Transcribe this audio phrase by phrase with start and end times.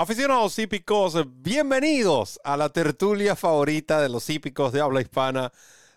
[0.00, 5.52] Aficionados hípicos, bienvenidos a la tertulia favorita de los hípicos de habla hispana.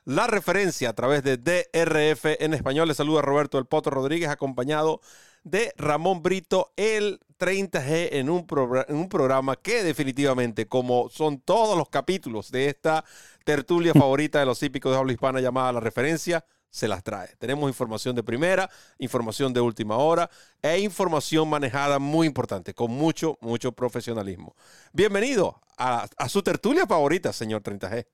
[0.05, 2.87] La referencia a través de DRF en español.
[2.87, 5.01] Les saluda Roberto El Potro Rodríguez, acompañado
[5.43, 8.47] de Ramón Brito, el 30G, en un,
[8.87, 13.05] en un programa que definitivamente, como son todos los capítulos de esta
[13.45, 17.27] tertulia favorita de los hípicos de habla hispana llamada La Referencia, se las trae.
[17.37, 20.29] Tenemos información de primera, información de última hora
[20.61, 24.55] e información manejada muy importante, con mucho, mucho profesionalismo.
[24.93, 28.05] Bienvenido a, su tertulia favorita, señor 30G.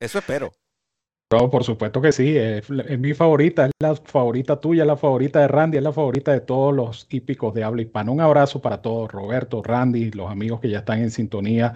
[0.00, 0.50] Eso espero.
[1.28, 5.48] por supuesto que sí, es, mi favorita, es la favorita tuya, es la favorita de
[5.48, 8.10] Randy, es la favorita de todos los hípicos de habla hispana.
[8.10, 11.74] Un abrazo para todos, Roberto, Randy, los amigos que ya están en sintonía,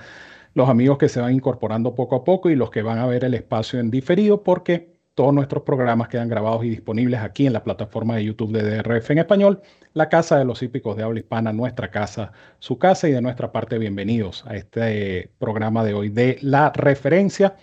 [0.55, 3.25] los amigos que se van incorporando poco a poco y los que van a ver
[3.25, 7.63] el espacio en diferido, porque todos nuestros programas quedan grabados y disponibles aquí en la
[7.63, 9.63] plataforma de YouTube de DRF en español,
[9.93, 13.53] la casa de los hípicos de habla hispana, nuestra casa, su casa y de nuestra
[13.53, 17.55] parte bienvenidos a este programa de hoy de la referencia,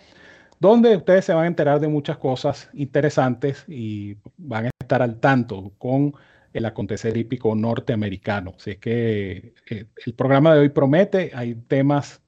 [0.59, 5.19] donde ustedes se van a enterar de muchas cosas interesantes y van a estar al
[5.19, 6.13] tanto con
[6.53, 8.53] el acontecer hípico norteamericano.
[8.55, 12.21] Así es que eh, el programa de hoy promete, hay temas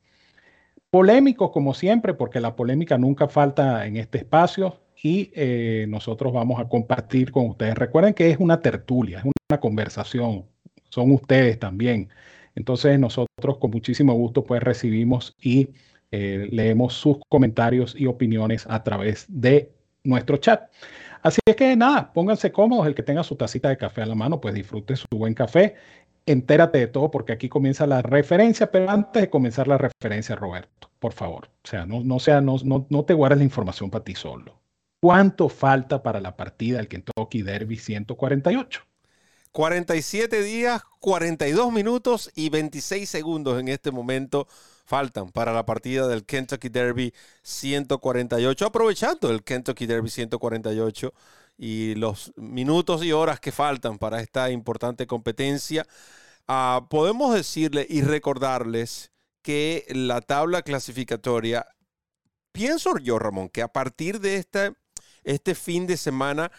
[0.89, 6.59] polémicos como siempre, porque la polémica nunca falta en este espacio y eh, nosotros vamos
[6.59, 7.75] a compartir con ustedes.
[7.75, 10.45] Recuerden que es una tertulia, es una conversación,
[10.89, 12.09] son ustedes también.
[12.55, 15.69] Entonces nosotros con muchísimo gusto pues recibimos y
[16.11, 19.73] eh, leemos sus comentarios y opiniones a través de
[20.05, 20.71] nuestro chat.
[21.21, 24.15] Así es que nada, pónganse cómodos, el que tenga su tacita de café a la
[24.15, 25.75] mano, pues disfrute su buen café.
[26.25, 30.89] Entérate de todo porque aquí comienza la referencia, pero antes de comenzar la referencia, Roberto,
[30.99, 34.05] por favor, o sea, no, no, sea, no, no, no te guardes la información para
[34.05, 34.62] ti solo.
[35.03, 38.85] ¿Cuánto falta para la partida del Kentucky Derby 148?
[39.51, 44.47] 47 días, 42 minutos y 26 segundos en este momento
[44.85, 48.65] faltan para la partida del Kentucky Derby 148.
[48.65, 51.13] Aprovechando el Kentucky Derby 148
[51.57, 55.85] y los minutos y horas que faltan para esta importante competencia,
[56.47, 61.67] uh, podemos decirle y recordarles que la tabla clasificatoria,
[62.53, 64.73] pienso yo, Ramón, que a partir de esta
[65.23, 66.51] este fin de semana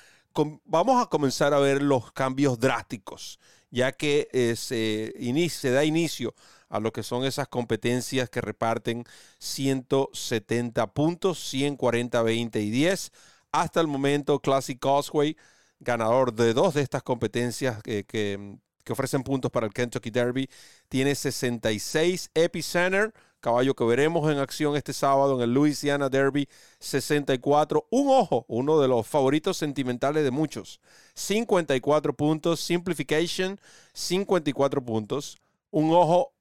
[0.65, 3.39] vamos a comenzar a ver los cambios drásticos,
[3.71, 6.35] ya que eh, se, da inicio
[6.69, 9.05] a lo que son esas competencias que reparten
[9.39, 13.13] 170 puntos, 140, 20 y 10.
[13.53, 15.37] Hasta el momento, Classic Causeway,
[15.79, 20.49] ganador de dos de estas competencias que, que ofrecen puntos para el Kentucky Derby,
[20.89, 23.13] tiene 66 Epicenter
[23.45, 27.87] caballo que veremos en acción este sábado en el Louisiana Derby 64.
[27.91, 30.81] Un ojo, uno de los favoritos sentimentales de muchos.
[31.15, 32.61] 54 puntos.
[32.61, 33.61] Simplification,
[33.93, 35.37] 54 puntos.
[35.71, 36.33] Un ojo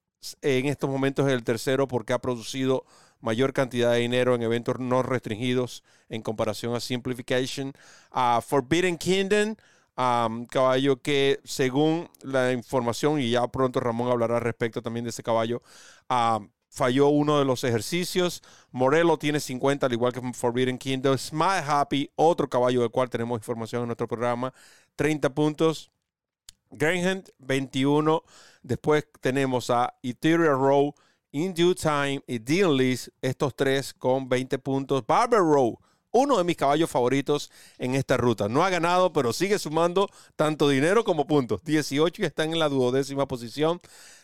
[0.42, 2.86] en estos momentos es el tercero porque ha producido
[3.20, 7.74] mayor cantidad de dinero en eventos no restringidos en comparación a Simplification.
[8.48, 9.56] Forbidden Kingdom,
[10.50, 15.62] caballo que según la información, y ya pronto Ramón hablará respecto también de ese caballo,
[16.74, 18.42] falló uno de los ejercicios.
[18.72, 21.18] Morello tiene 50, al igual que Forbidden Kingdom.
[21.18, 24.54] Smile Happy, otro caballo del cual tenemos información en nuestro programa,
[24.96, 25.92] 30 puntos.
[26.72, 28.24] Greyhound, 21.
[28.64, 30.96] Después tenemos a Ethereal Row,
[31.32, 35.06] In Due Time y Dean List, estos tres con 20 puntos.
[35.06, 35.78] Barber Row,
[36.12, 38.50] uno de mis caballos favoritos en esta ruta.
[38.50, 41.64] No ha ganado, pero sigue sumando tanto dinero como puntos.
[41.64, 43.80] 18 y están en la duodécima posición.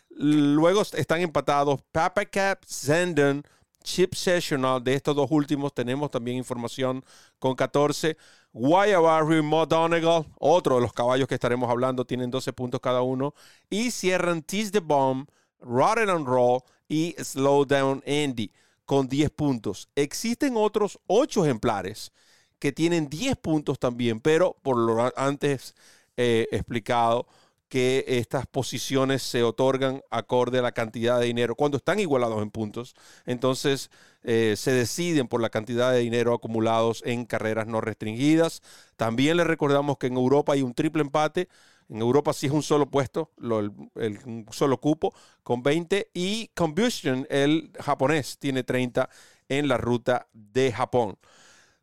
[0.10, 3.44] Luego están empatados Papa Cap, Zenden,
[3.84, 4.84] Chip Sessional.
[4.84, 7.04] De estos dos últimos tenemos también información
[7.40, 8.18] con 14.
[8.52, 13.34] Guayabarri, Donegal, otro de los caballos que estaremos hablando, tienen 12 puntos cada uno.
[13.70, 15.28] Y cierran Tease the Bomb,
[15.60, 18.52] Rotten and Roll y Slow Down Andy
[18.86, 19.88] con 10 puntos.
[19.96, 22.12] Existen otros 8 ejemplares
[22.58, 25.76] que tienen 10 puntos también, pero por lo antes
[26.18, 27.28] eh, explicado,
[27.70, 31.56] que estas posiciones se otorgan acorde a la cantidad de dinero.
[31.56, 32.96] Cuando están igualados en puntos,
[33.26, 33.92] entonces
[34.24, 38.62] eh, se deciden por la cantidad de dinero acumulados en carreras no restringidas.
[38.98, 41.48] También les recordamos que en Europa hay un triple empate.
[41.88, 45.14] En Europa sí es un solo puesto, el, un solo cupo
[45.44, 46.10] con 20.
[46.14, 49.10] Y Combustion, el japonés, tiene 30
[49.48, 51.18] en la ruta de Japón.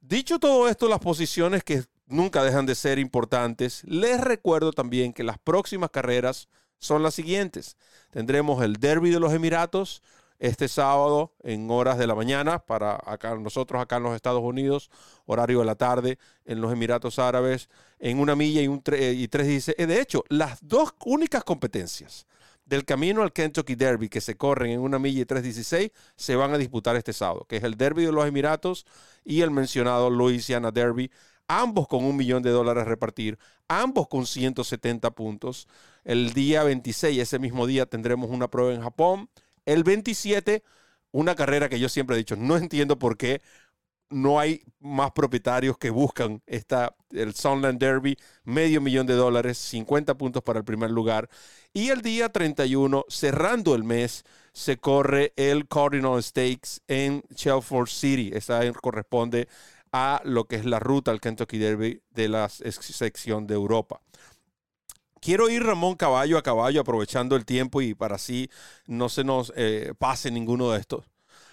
[0.00, 5.24] Dicho todo esto, las posiciones que nunca dejan de ser importantes, les recuerdo también que
[5.24, 6.48] las próximas carreras
[6.78, 7.76] son las siguientes.
[8.10, 10.02] Tendremos el Derby de los Emiratos
[10.38, 14.90] este sábado en horas de la mañana para acá, nosotros acá en los Estados Unidos,
[15.24, 17.68] horario de la tarde en los Emiratos Árabes,
[17.98, 22.26] en una milla y, un y tres dice, eh, de hecho, las dos únicas competencias
[22.66, 26.52] del camino al Kentucky Derby que se corren en una milla y 3.16 se van
[26.52, 28.84] a disputar este sábado, que es el Derby de los Emiratos
[29.24, 31.10] y el mencionado Louisiana Derby,
[31.48, 33.38] ambos con un millón de dólares a repartir,
[33.68, 35.68] ambos con 170 puntos.
[36.04, 39.28] El día 26, ese mismo día, tendremos una prueba en Japón.
[39.64, 40.62] El 27,
[41.12, 43.40] una carrera que yo siempre he dicho, no entiendo por qué
[44.08, 50.16] no hay más propietarios que buscan esta, el Sunland Derby, medio millón de dólares, 50
[50.16, 51.28] puntos para el primer lugar.
[51.72, 58.30] Y el día 31, cerrando el mes, se corre el Cardinal Stakes en Shelford City.
[58.32, 59.48] Esa corresponde
[59.96, 64.00] a lo que es la ruta al Kentucky Derby de la sección de Europa.
[65.20, 68.50] Quiero ir Ramón caballo a caballo, aprovechando el tiempo y para así
[68.86, 71.04] no se nos eh, pase ninguno de estos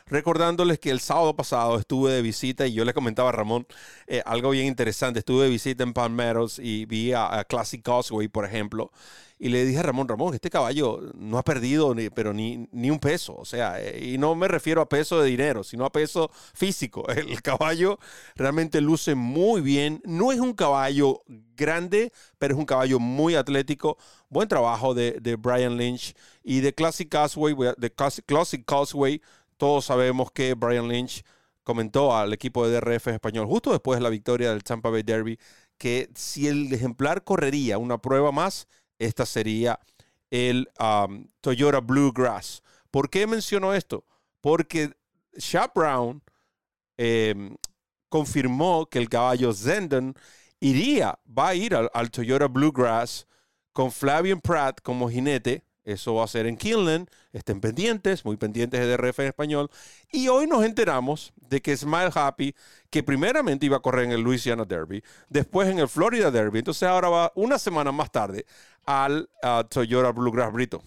[0.08, 3.66] recordándoles que el sábado pasado estuve de visita y yo le comentaba a Ramón
[4.08, 5.20] eh, algo bien interesante.
[5.20, 8.92] Estuve de visita en Palmeros y vi a, Classic Causeway, por ejemplo,
[9.40, 12.90] y le dije a Ramón, Ramón, este caballo no ha perdido ni, pero ni, ni
[12.90, 15.92] un peso, o sea, eh, y no me refiero a peso de dinero, sino a
[15.92, 17.08] peso físico.
[17.10, 18.00] El caballo
[18.36, 21.24] realmente luce muy bien, no es un caballo
[21.56, 23.98] grande, pero es un caballo muy atlético.
[24.30, 29.22] Buen trabajo de, de Brian Lynch y de Classic Causeway, de Classic Causeway
[29.58, 31.24] todos sabemos que Brian Lynch
[31.64, 35.40] comentó al equipo de DRF español justo después de la victoria del Tampa Bay Derby
[35.78, 38.68] que si el ejemplar correría una prueba más,
[39.00, 39.80] esta sería
[40.30, 42.62] el um, Toyota Bluegrass.
[42.92, 44.06] ¿Por qué menciono esto?
[44.42, 44.94] Porque
[45.38, 46.22] Shap Brown
[46.98, 47.56] em,
[48.10, 50.14] confirmó que el caballo Zenden
[50.60, 53.28] iría, va a ir al, al Toyota Bluegrass
[53.74, 57.08] con Flavian Pratt como jinete eso va a ser en Kinlan.
[57.32, 59.70] Estén pendientes, muy pendientes de DRF en español.
[60.12, 62.56] Y hoy nos enteramos de que Smile Happy,
[62.90, 66.84] que primeramente iba a correr en el Louisiana Derby, después en el Florida Derby, entonces
[66.84, 68.46] ahora va una semana más tarde
[68.86, 69.30] al
[69.70, 70.84] Toyota Bluegrass Brito.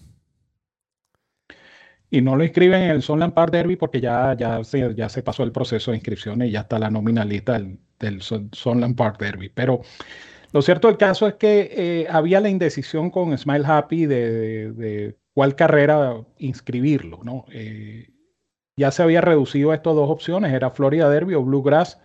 [2.09, 5.23] Y no lo inscriben en el Sunland Park Derby porque ya, ya, se, ya se
[5.23, 9.49] pasó el proceso de inscripciones y ya está la nominalista del, del Sunland Park Derby.
[9.49, 9.81] Pero
[10.57, 15.55] lo cierto del caso es que eh, había la indecisión con Smile Happy de, cuál
[15.55, 17.45] carrera inscribirlo, ¿no?
[17.51, 18.09] Eh,
[18.75, 21.99] ya se había reducido a estas dos opciones, era Florida Derby o Bluegrass.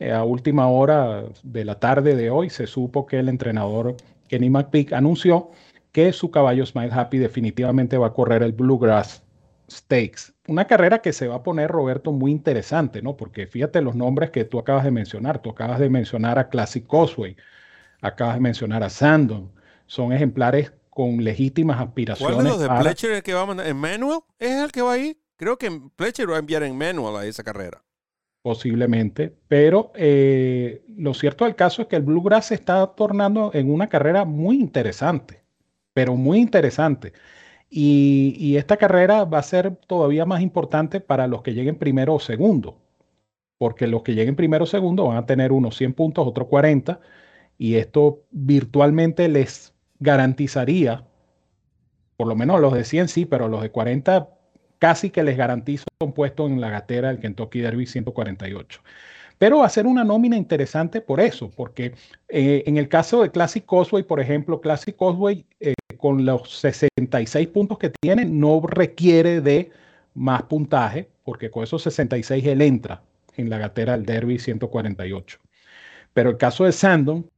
[0.00, 3.94] Eh, a última hora de la tarde de hoy se supo que el entrenador
[4.26, 5.52] Kenny McPeak anunció
[5.92, 9.22] que su caballo Smile Happy definitivamente va a correr el Bluegrass
[9.70, 10.32] Stakes.
[10.48, 13.16] Una carrera que se va a poner, Roberto, muy interesante, ¿no?
[13.16, 15.40] Porque fíjate los nombres que tú acabas de mencionar.
[15.40, 17.36] Tú acabas de mencionar a Classic Causeway,
[18.00, 19.50] Acabas de mencionar a Sandon.
[19.86, 22.34] Son ejemplares con legítimas aspiraciones.
[22.34, 23.66] ¿Cuál de los de Pletcher el que va a mandar?
[23.66, 25.16] ¿Emmanuel es el que va a ir?
[25.36, 27.82] Creo que Pletcher va a enviar en Emmanuel a esa carrera.
[28.42, 33.70] Posiblemente, pero eh, lo cierto del caso es que el Bluegrass se está tornando en
[33.70, 35.42] una carrera muy interesante,
[35.92, 37.12] pero muy interesante.
[37.70, 42.14] Y, y, esta carrera va a ser todavía más importante para los que lleguen primero
[42.14, 42.78] o segundo,
[43.58, 47.00] porque los que lleguen primero o segundo van a tener unos 100 puntos, otros 40,
[47.58, 51.04] y esto virtualmente les garantizaría,
[52.16, 54.28] por lo menos los de 100 sí, pero los de 40
[54.78, 58.80] casi que les garantizo un puesto en la gatera del Kentucky Derby 148.
[59.38, 61.94] Pero va a ser una nómina interesante por eso, porque
[62.28, 67.48] eh, en el caso de Classic Cosway, por ejemplo, Classic Cosway eh, con los 66
[67.48, 69.70] puntos que tiene no requiere de
[70.14, 73.02] más puntaje, porque con esos 66 él entra
[73.36, 75.38] en la gatera del Derby 148.
[76.12, 77.30] Pero el caso de Sandon,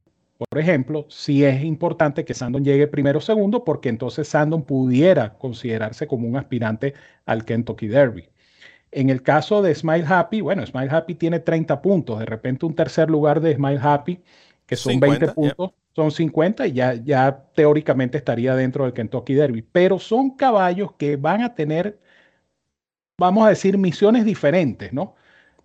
[0.49, 5.37] por ejemplo, sí es importante que Sandon llegue primero o segundo, porque entonces Sandon pudiera
[5.37, 6.93] considerarse como un aspirante
[7.25, 8.29] al Kentucky Derby.
[8.91, 12.19] En el caso de Smile Happy, bueno, Smile Happy tiene 30 puntos.
[12.19, 14.21] De repente un tercer lugar de Smile Happy,
[14.65, 19.61] que son 20 puntos, son 50 y ya, ya teóricamente estaría dentro del Kentucky Derby.
[19.61, 21.99] Pero son caballos que van a tener,
[23.17, 25.15] vamos a decir, misiones diferentes, ¿no?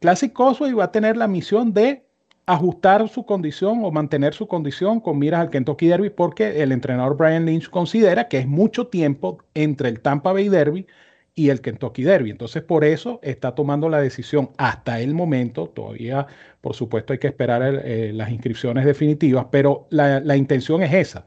[0.01, 2.06] Classic Cosway va a tener la misión de
[2.47, 7.17] ajustar su condición o mantener su condición con miras al Kentucky Derby porque el entrenador
[7.17, 10.87] Brian Lynch considera que es mucho tiempo entre el Tampa Bay Derby
[11.35, 12.31] y el Kentucky Derby.
[12.31, 15.69] Entonces, por eso está tomando la decisión hasta el momento.
[15.69, 16.27] Todavía,
[16.61, 21.27] por supuesto, hay que esperar eh, las inscripciones definitivas, pero la, la, intención es esa,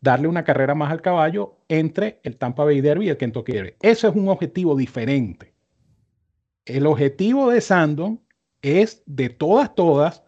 [0.00, 3.74] darle una carrera más al caballo entre el Tampa Bay Derby y el Kentucky Derby.
[3.80, 5.54] Ese es un objetivo diferente.
[6.66, 8.20] el objetivo de Sandon
[8.60, 10.25] es de todas, todas,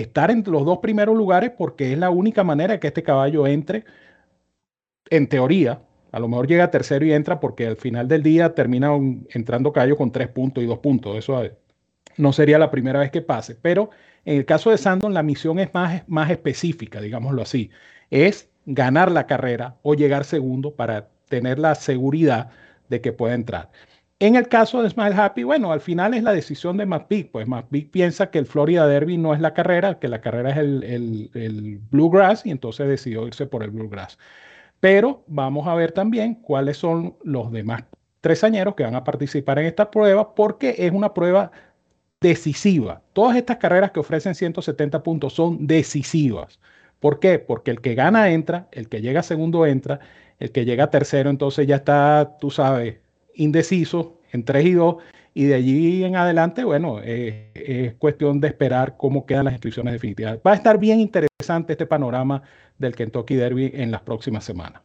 [0.00, 3.84] estar entre los dos primeros lugares porque es la única manera que este caballo entre,
[5.10, 5.80] en teoría,
[6.12, 8.90] a lo mejor llega tercero y entra porque al final del día termina
[9.30, 11.16] entrando caballo con tres puntos y dos puntos.
[11.16, 11.42] Eso
[12.16, 13.90] no sería la primera vez que pase, pero
[14.24, 17.70] en el caso de Sandon la misión es más, más específica, digámoslo así.
[18.10, 22.50] Es ganar la carrera o llegar segundo para tener la seguridad
[22.88, 23.70] de que pueda entrar.
[24.20, 27.48] En el caso de Smile Happy, bueno, al final es la decisión de McPeak, pues
[27.48, 31.30] McPeak piensa que el Florida Derby no es la carrera, que la carrera es el,
[31.34, 34.18] el, Bluegrass y entonces decidió irse por el Bluegrass.
[34.80, 37.84] Pero vamos a ver también cuáles son los demás
[38.20, 41.50] tresañeros que van a participar en esta prueba, porque es una prueba
[42.20, 43.02] decisiva.
[43.12, 46.58] Todas estas carreras que ofrecen 170 puntos son decisivas.
[47.00, 47.38] ¿Por qué?
[47.38, 50.00] Porque el que gana entra, el que llega segundo entra,
[50.38, 52.96] el que llega tercero entonces ya está, tú sabes,
[53.34, 54.96] indeciso en 3 y 2
[55.34, 59.92] y de allí en adelante, bueno, eh, es cuestión de esperar cómo quedan las inscripciones
[59.92, 60.38] definitivas.
[60.46, 62.42] Va a estar bien interesante este panorama
[62.78, 64.82] del Kentucky Derby en las próximas semanas.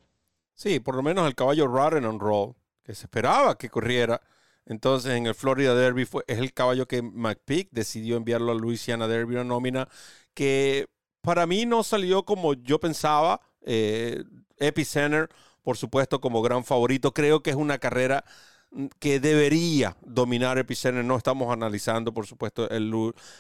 [0.56, 4.22] Sí, por lo menos el caballo Rotten on Roll, que se esperaba que corriera.
[4.66, 9.08] Entonces en el Florida Derby fue, es el caballo que McPeak decidió enviarlo a Louisiana
[9.08, 9.88] Derby, una nómina
[10.34, 10.88] que
[11.22, 13.42] para mí no salió como yo pensaba.
[13.62, 14.24] Eh,
[14.58, 15.30] Epicenter
[15.70, 17.14] por supuesto, como gran favorito.
[17.14, 18.26] Creo que es una carrera
[18.72, 21.06] mm, que debería dominar Epicenter.
[21.06, 22.90] No estamos analizando, por supuesto, el,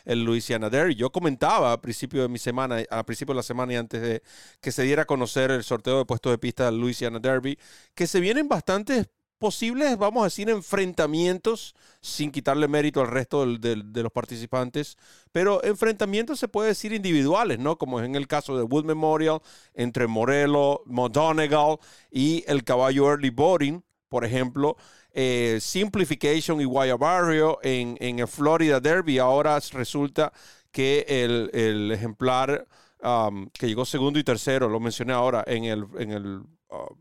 [0.05, 0.93] Louisiana Derby.
[0.93, 4.21] Yo comentaba a principio de mi semana, a principio de la semana y antes de
[4.61, 7.57] que se diera a conocer el sorteo de puestos de pista del Louisiana Derby,
[7.95, 9.07] que se vienen bastantes
[9.39, 14.97] posibles, vamos a decir, enfrentamientos, sin quitarle mérito al resto de los participantes,
[15.31, 17.77] pero enfrentamientos se puede decir individuales, ¿no?
[17.77, 19.41] Como es en el caso de Wood Memorial,
[19.73, 21.77] entre Morello, McDonegal
[22.11, 24.77] y el caballo Early Boarding, por ejemplo.
[25.11, 29.17] Eh, Simplification y Guayabarrio en, en el Florida Derby.
[29.17, 30.31] Ahora resulta
[30.71, 32.67] que el, ejemplar
[33.01, 36.37] um, que llegó segundo y tercero, lo mencioné ahora, en el, en el
[36.69, 36.95] uh,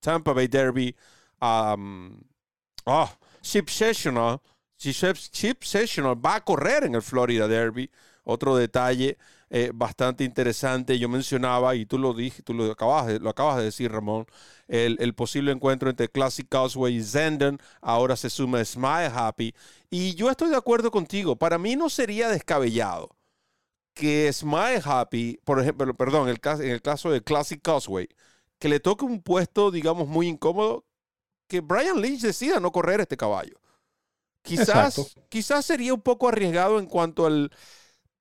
[0.00, 0.94] Tampa Bay Derby,
[1.40, 2.20] um,
[2.84, 3.10] oh,
[3.42, 4.40] Chip Sessional,
[4.76, 7.90] Chip Sessional va a correr en el Florida Derby.
[8.24, 9.16] Otro detalle
[9.50, 10.98] eh, bastante interesante.
[10.98, 14.26] Yo mencionaba, y tú lo dije, tú lo acabas de, lo acabas de decir, Ramón,
[14.68, 17.58] el, posible encuentro entre Classic Causeway y Zenden.
[17.80, 19.54] Ahora se suma Smile Happy.
[19.90, 21.36] Y yo estoy de acuerdo contigo.
[21.36, 23.16] Para mí no sería descabellado
[23.94, 28.08] que Smile Happy, por ejemplo, perdón, el, en el caso de Classic Causeway,
[28.58, 30.85] que le toque un puesto, digamos, muy incómodo,
[31.48, 33.58] que Brian Lynch decida no correr este caballo.
[34.42, 37.50] Quizás, quizás sería un poco arriesgado en cuanto al,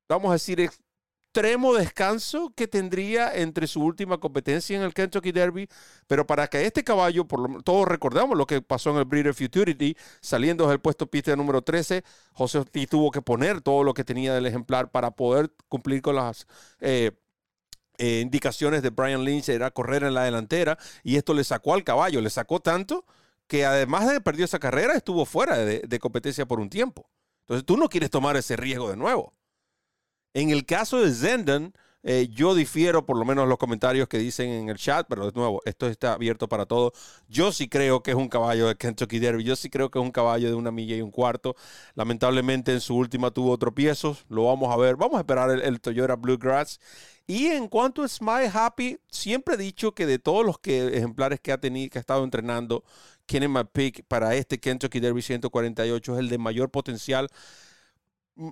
[0.10, 5.68] vamos a decir, extremo descanso que tendría entre su última competencia en el Kentucky Derby,
[6.08, 9.34] pero para que este caballo, por lo, todos recordamos lo que pasó en el Breeder
[9.34, 14.06] Futurity, saliendo del puesto pista número 13, José Ortiz tuvo que poner todo lo que
[14.06, 16.48] tenía del ejemplar para poder cumplir con las
[16.80, 17.12] eh,
[17.98, 21.84] eh, indicaciones de Brian Lynch era correr en la delantera y esto le sacó al
[21.84, 23.06] caballo, le sacó tanto
[23.48, 27.10] que además de perder esa carrera estuvo fuera de, competencia por un tiempo.
[27.42, 29.34] Entonces tú no quieres tomar ese riesgo de nuevo.
[30.34, 31.74] En el caso de Zenden,
[32.06, 35.32] eh, yo difiero por lo menos los comentarios que dicen en el chat, pero de
[35.34, 36.94] nuevo, esto está abierto para todos.
[37.28, 40.06] Yo sí creo que es un caballo de Kentucky Derby, yo sí creo que es
[40.06, 41.56] un caballo de una milla y un cuarto.
[41.96, 44.96] Lamentablemente en su última tuvo tropiezos, lo vamos a ver.
[44.96, 46.80] Vamos a esperar el, el Toyota Bluegrass
[47.28, 51.52] y en cuanto a Smile Happy, siempre he dicho que de todos los ejemplares que
[51.52, 52.84] ha tenido, que ha estado entrenando,
[53.26, 57.30] Kenny pick para este Kentucky Derby 148 es el de mayor potencial.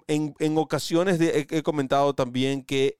[0.07, 2.99] En, en ocasiones he, comentado también que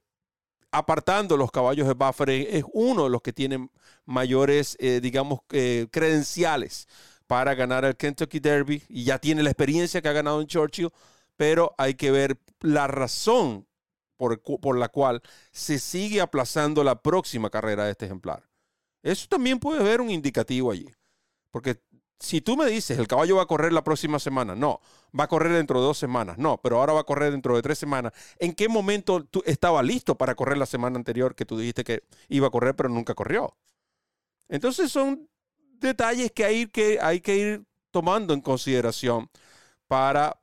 [0.74, 3.72] apartando los caballos de Buffer es uno de los que tienen
[4.06, 6.88] mayores, eh, digamos, eh, credenciales
[7.27, 10.89] para ganar el Kentucky Derby y ya tiene la experiencia que ha ganado en Churchill,
[11.38, 13.68] pero hay que ver la razón
[14.18, 18.44] por, la cual se sigue aplazando la próxima carrera de este ejemplar.
[19.03, 20.89] Eso también puede haber un indicativo allí.
[21.51, 21.82] Porque
[22.20, 24.79] si tú me dices, el caballo va a correr la próxima semana, no,
[25.17, 27.62] va a correr dentro de dos semanas, no, pero ahora va a correr dentro de
[27.62, 31.58] tres semanas, ¿en qué momento tú estaba listo para correr la semana anterior que tú
[31.58, 33.55] dijiste que iba a correr, pero nunca corrió?
[34.48, 35.29] Entonces son
[35.79, 39.29] detalles que hay que, hay que ir tomando en consideración
[39.88, 40.39] para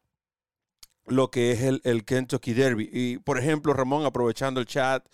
[1.06, 2.88] lo que es el, Kentucky Derby.
[2.92, 5.04] Y, por ejemplo, Ramón, aprovechando el chat,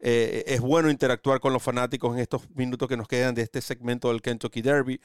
[0.00, 3.60] eh, es bueno interactuar con los fanáticos en estos minutos que nos quedan de este
[3.60, 5.00] segmento del Kentucky Derby.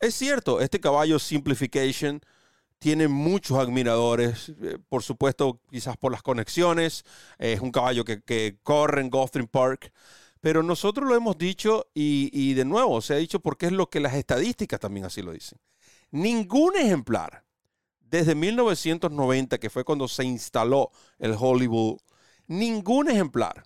[0.00, 2.20] Es cierto, este caballo Simplification
[2.78, 7.04] tiene muchos admiradores, eh, por supuesto, quizás por las conexiones.
[7.38, 9.92] es un caballo que, corre en Gotham Park.
[10.40, 13.88] Pero nosotros lo hemos dicho y, y de nuevo se ha dicho porque es lo
[13.88, 15.58] que las estadísticas también así lo dicen.
[16.10, 17.44] Ningún ejemplar
[18.00, 21.98] desde 1990, que fue cuando se instaló el Hollywood,
[22.46, 23.64] ningún ejemplar,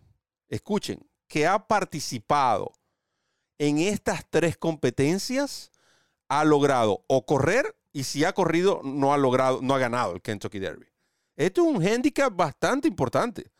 [0.48, 2.72] escuchen, que ha participado
[3.58, 5.70] en estas tres competencias
[6.28, 10.22] ha logrado o correr y si ha corrido no ha logrado, no ha ganado el
[10.22, 10.86] Kentucky Derby.
[11.36, 13.50] Esto es un handicap bastante importante,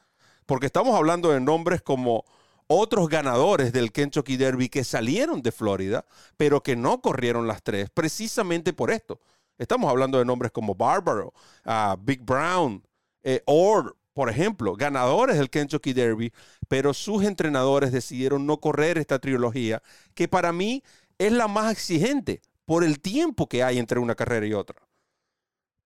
[0.47, 2.25] porque estamos hablando de nombres como
[2.67, 6.05] otros ganadores del Kentucky Derby que salieron de Florida,
[6.37, 9.21] pero que no corrieron las tres, precisamente por esto.
[9.57, 11.33] Estamos hablando de nombres como Barbaro,
[11.65, 12.83] ah, Big Brown,
[13.23, 16.33] eh, Orr, por ejemplo, ganadores del Kentucky Derby,
[16.69, 19.83] pero sus entrenadores decidieron no correr esta trilogía,
[20.15, 20.83] que para mí
[21.19, 24.77] es la más exigente por el tiempo que hay entre una carrera y otra.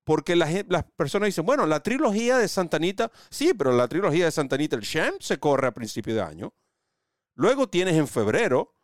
[0.03, 0.51] Porque las,
[0.97, 5.21] personas dicen, bueno, la trilogía de Santanita, sí, pero la trilogía de Santanita, el Champ,
[5.21, 6.53] se corre a principio de año.
[7.37, 8.75] Luego tienes en febrero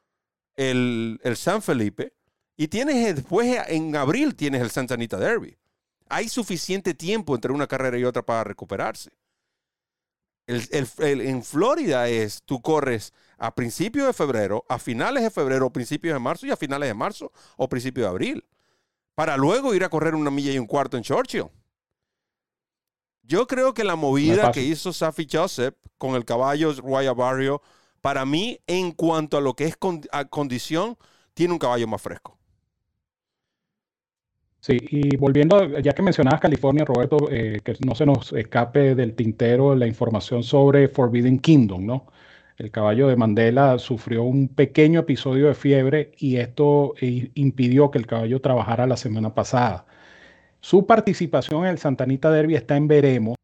[0.55, 2.15] el, el San Felipe.
[2.57, 5.59] Y tienes después, en abril, tienes el Santanita Derby.
[6.09, 9.11] Hay suficiente tiempo entre una carrera y otra para recuperarse.
[10.49, 16.19] En Florida es, tú corres a principios de febrero, a finales de febrero, principios de
[16.19, 18.45] marzo, y a finales de marzo o principios de abril
[19.19, 21.47] para luego ir a correr una milla y un cuarto en Churchill.
[23.23, 27.61] Yo creo que la movida que hizo Safi Joseph con el caballo Royal Barrio,
[28.01, 29.77] para mí, en cuanto a lo que es
[30.31, 30.97] condición,
[31.35, 32.38] tiene un caballo más fresco.
[34.61, 39.15] Sí, y volviendo, ya que mencionabas California, Roberto, eh, que no se nos escape del
[39.15, 42.07] tintero la información sobre Forbidden Kingdom, ¿no?
[42.59, 47.99] El caballo de Mandela sufrió un pequeño episodio de fiebre y esto eh, impidió que
[47.99, 49.87] el caballo trabajara la semana pasada.
[50.61, 53.37] Su participación en el Santanita Derby está en veremos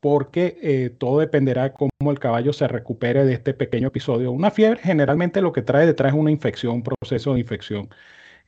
[0.00, 4.32] porque eh, todo dependerá de cómo el caballo se recupere de este pequeño episodio.
[4.32, 7.88] Una fiebre generalmente lo que trae detrás es una infección, un proceso de infección.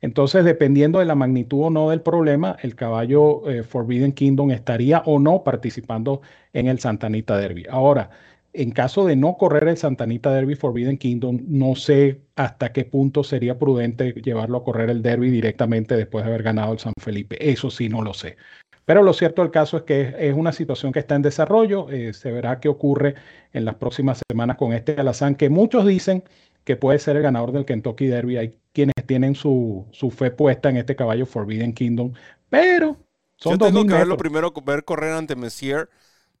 [0.01, 4.99] Entonces, dependiendo de la magnitud o no del problema, el caballo eh, Forbidden Kingdom estaría
[5.05, 6.21] o no participando
[6.53, 7.65] en el Santanita Derby.
[7.69, 8.11] Ahora,
[8.53, 13.23] en caso de no correr el Santanita Derby Forbidden Kingdom, no sé hasta qué punto
[13.23, 17.37] sería prudente llevarlo a correr el Derby directamente después de haber ganado el San Felipe.
[17.51, 18.37] Eso sí, no lo sé.
[18.85, 21.89] Pero lo cierto del caso es que es una situación que está en desarrollo.
[21.89, 23.15] Eh, se verá qué ocurre
[23.51, 26.23] en las próximas semanas con este Alazán, que muchos dicen
[26.67, 28.35] que puede ser el ganador del Kentucky Derby.
[28.35, 32.11] Hay quienes tienen su, fe puesta en este caballo Forbidden Kingdom,
[32.49, 32.97] pero
[33.37, 35.89] son Yo tengo que verlo primero, ver correr ante Messier.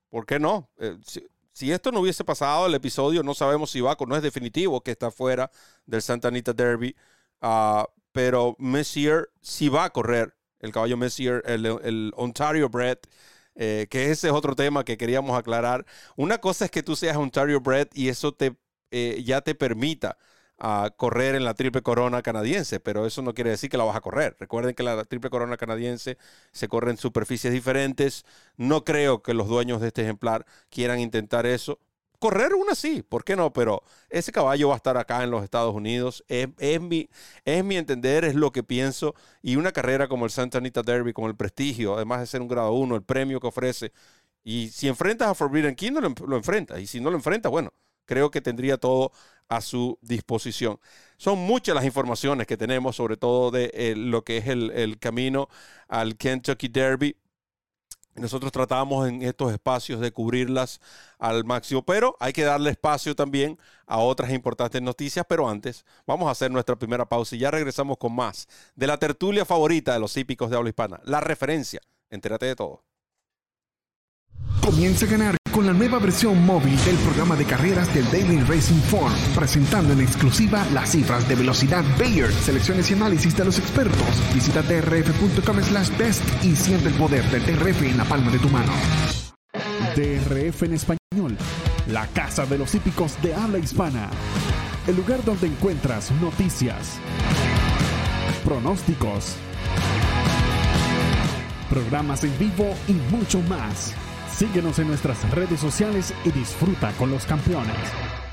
[0.09, 0.69] ¿Por qué no?
[0.79, 0.97] Eh,
[1.53, 4.91] si esto no hubiese pasado, el episodio no sabemos si va, no es definitivo que
[4.91, 5.49] está fuera
[5.85, 6.93] del Santa Anita Derby,
[7.41, 12.97] uh, pero Messier sí va a correr, el caballo Messier, el, Ontario Bred,
[13.55, 15.85] eh, que ese es otro tema que queríamos aclarar.
[16.17, 18.57] Una cosa es que tú seas Ontario Bred y eso te,
[18.91, 20.17] eh, ya te permita
[20.59, 23.95] a correr en la triple corona canadiense, pero eso no quiere decir que la vas
[23.95, 24.35] a correr.
[24.39, 26.17] Recuerden que la triple corona canadiense
[26.51, 28.25] se corre en superficies diferentes.
[28.57, 31.79] No creo que los dueños de este ejemplar quieran intentar eso.
[32.19, 33.53] Correr una sí, ¿por qué no?
[33.53, 36.23] Pero ese caballo va a estar acá en los Estados Unidos.
[36.27, 37.09] Es, mi,
[37.45, 39.13] es mi entender, es lo que pienso.
[39.43, 42.47] Y una carrera como el Santa Anita Derby, con el prestigio, además de ser un
[42.47, 43.91] grado 1, el premio que ofrece.
[44.43, 46.79] Y si enfrentas a Forbidden Kingdom, lo, lo enfrentas.
[46.79, 47.71] Y si no lo enfrentas, bueno,
[48.07, 49.11] creo que tendría todo
[49.49, 50.79] a su disposición.
[51.17, 55.47] Son muchas las informaciones que tenemos, sobre todo de eh, lo que es el, camino
[55.87, 57.15] al Kentucky Derby.
[58.15, 60.81] Nosotros tratamos en estos espacios de cubrirlas
[61.19, 65.23] al máximo, pero hay que darle espacio también a otras importantes noticias.
[65.29, 68.97] Pero antes, vamos a hacer nuestra primera pausa y ya regresamos con más de la
[68.97, 71.79] tertulia favorita de los hípicos de habla hispana, la referencia.
[72.09, 72.83] Entérate de todo.
[74.61, 78.79] Comienza a ganar con la nueva versión móvil del programa de carreras del Daily Racing
[78.91, 84.07] Form, presentando en exclusiva las cifras de velocidad Bayer, selecciones y análisis de los expertos.
[84.35, 88.49] Visita drf.com slash best y siente el poder del DRF en la palma de tu
[88.49, 88.71] mano.
[89.95, 91.35] DRF en español,
[91.87, 94.11] la casa de los hípicos de habla hispana.
[94.85, 96.99] El lugar donde encuentras noticias,
[98.45, 99.37] pronósticos,
[101.67, 103.95] programas en vivo y mucho más.
[104.37, 108.26] Síguenos en nuestras redes sociales y disfruta con los campeones.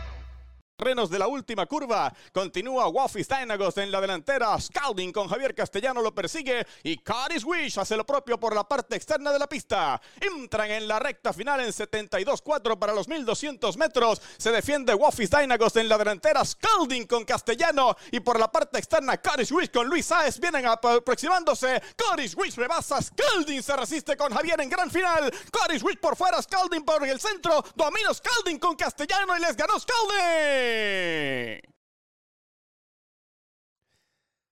[0.76, 2.12] Renos de la última curva.
[2.32, 4.58] Continúa Waffis Dynagos en la delantera.
[4.60, 6.66] Scalding con Javier Castellano lo persigue.
[6.82, 10.00] Y Caris Wish hace lo propio por la parte externa de la pista.
[10.20, 14.20] Entran en la recta final en 72-4 para los 1200 metros.
[14.36, 16.44] Se defiende Waffis Dynagos en la delantera.
[16.44, 17.96] Scalding con Castellano.
[18.10, 21.80] Y por la parte externa, Caris Wish con Luis Saez vienen aproximándose.
[21.94, 23.00] Caris Wish rebasa.
[23.00, 25.32] Scalding se resiste con Javier en gran final.
[25.52, 26.42] Caris Wish por fuera.
[26.42, 27.64] Scalding por el centro.
[27.76, 30.63] Domino Scalding con Castellano y les ganó Scalding.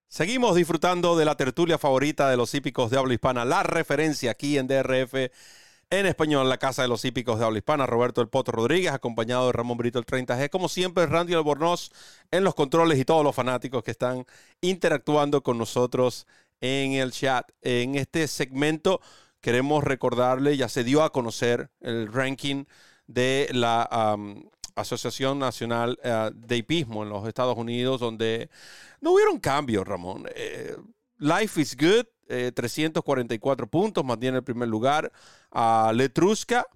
[0.09, 4.59] Seguimos disfrutando de la tertulia favorita de los hípicos de habla hispana, la referencia aquí
[4.59, 5.15] en DRF
[5.89, 9.47] en español, la casa de los hípicos de habla hispana, Roberto El Poto Rodríguez, acompañado
[9.47, 11.91] de Ramón Brito el 30G, como siempre, Randy Albornoz
[12.31, 14.27] en los controles y todos los fanáticos que están
[14.61, 16.27] interactuando con nosotros
[16.61, 17.51] en el chat.
[17.63, 19.01] En este segmento
[19.41, 22.65] queremos recordarle, ya se dio a conocer el ranking
[23.07, 24.17] de la
[24.75, 28.51] Asociación Nacional eh, de Hipismo en los Estados Unidos, donde
[29.01, 30.27] no hubieron cambios, Ramón.
[30.35, 30.77] Eh,
[31.19, 32.07] Life is Good,
[32.55, 35.13] 344 eh, puntos, mantiene el primer lugar.
[35.51, 36.67] a Letrusca,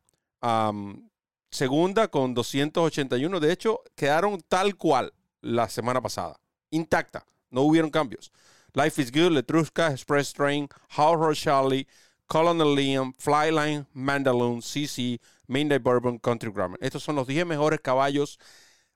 [1.50, 3.40] segunda con 281.
[3.40, 6.38] De hecho, quedaron tal cual la semana pasada,
[6.70, 7.24] intacta.
[7.50, 8.32] No hubieron cambios.
[8.74, 11.86] Life is Good, Letrusca, Express Train, How Charlie,
[12.26, 16.78] Colonel Liam, Flyline, Mandaloon, CC, Midnight Bourbon, Country Grammar.
[16.82, 18.38] Estos son los 10 mejores caballos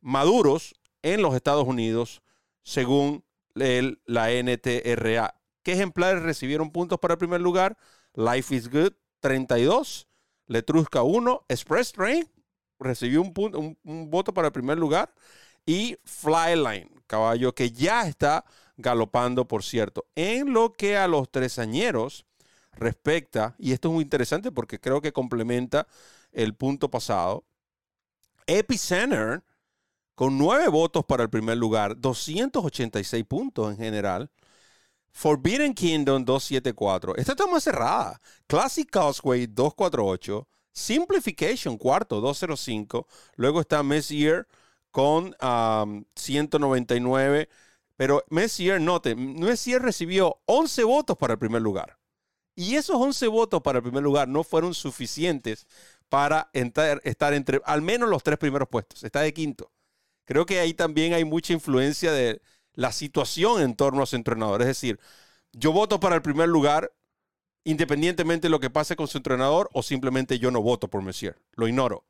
[0.01, 2.23] maduros en los Estados Unidos
[2.62, 5.35] según la NTRA.
[5.62, 7.77] ¿Qué ejemplares recibieron puntos para el primer lugar?
[8.14, 10.09] Life is Good, 32.
[10.47, 11.45] Letrusca 1.
[11.49, 12.29] Express Train
[12.79, 15.12] recibió un, un voto para el primer lugar.
[15.66, 18.45] Y Flyline, caballo que ya está
[18.77, 20.07] galopando, por cierto.
[20.14, 22.27] En lo que a los tresañeros
[22.73, 25.87] respecta, y esto es muy interesante porque creo que complementa
[26.33, 27.45] el punto pasado,
[28.47, 29.43] Epicenter
[30.15, 34.31] con nueve votos para el primer lugar, 286 puntos en general.
[35.13, 37.17] Forbidden Kingdom 274.
[37.17, 38.21] Esta está más cerrada.
[38.47, 40.47] Classic Causeway 248.
[40.73, 43.07] Simplification cuarto 205.
[43.37, 44.47] Luego está Messier
[44.91, 45.35] con
[46.15, 47.49] 199.
[47.97, 52.00] Pero Messier, note, Messier recibió 11 votos para el primer lugar.
[52.61, 55.66] Y esos 11 votos para el primer lugar no fueron suficientes
[56.11, 59.03] para estar entre al menos los tres primeros puestos.
[59.03, 59.73] Está de quinto.
[60.27, 62.42] Creo que ahí también hay mucha influencia de
[62.75, 64.61] la situación en torno a su entrenador.
[64.61, 65.01] Es decir,
[65.53, 66.92] yo voto para el primer lugar
[67.64, 71.40] independientemente de lo que pase con su entrenador o simplemente yo no voto por Messier.
[71.53, 72.05] Lo ignoro.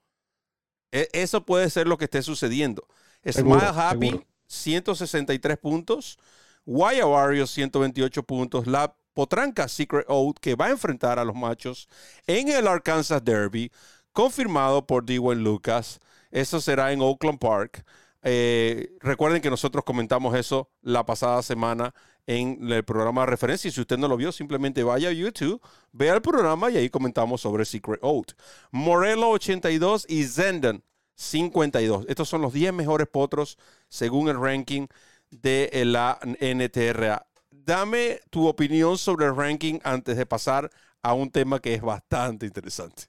[0.90, 2.88] E, eso puede ser lo que esté sucediendo.
[3.24, 6.18] Smile Happy, 163 puntos.
[6.66, 8.66] Wire Warriors, 128 puntos.
[8.66, 11.88] La potranca Secret Oath, que va a enfrentar a los machos
[12.26, 13.70] en el Arkansas Derby,
[14.12, 16.00] confirmado por Dwayne Lucas.
[16.30, 17.84] Eso será en Oakland Park.
[18.22, 21.94] Eh, recuerden que nosotros comentamos eso la pasada semana
[22.26, 23.68] en el programa de referencia.
[23.68, 25.60] Y si usted no lo vio, simplemente vaya a YouTube,
[25.92, 28.32] vea el programa y ahí comentamos sobre Secret Oath.
[28.70, 30.84] Morello 82 y Zenden
[31.16, 32.06] 52.
[32.08, 34.86] Estos son los 10 mejores potros según el ranking
[35.30, 37.26] de la NTRA.
[37.64, 40.70] Dame tu opinión sobre el ranking antes de pasar
[41.02, 43.04] a un tema que es bastante interesante.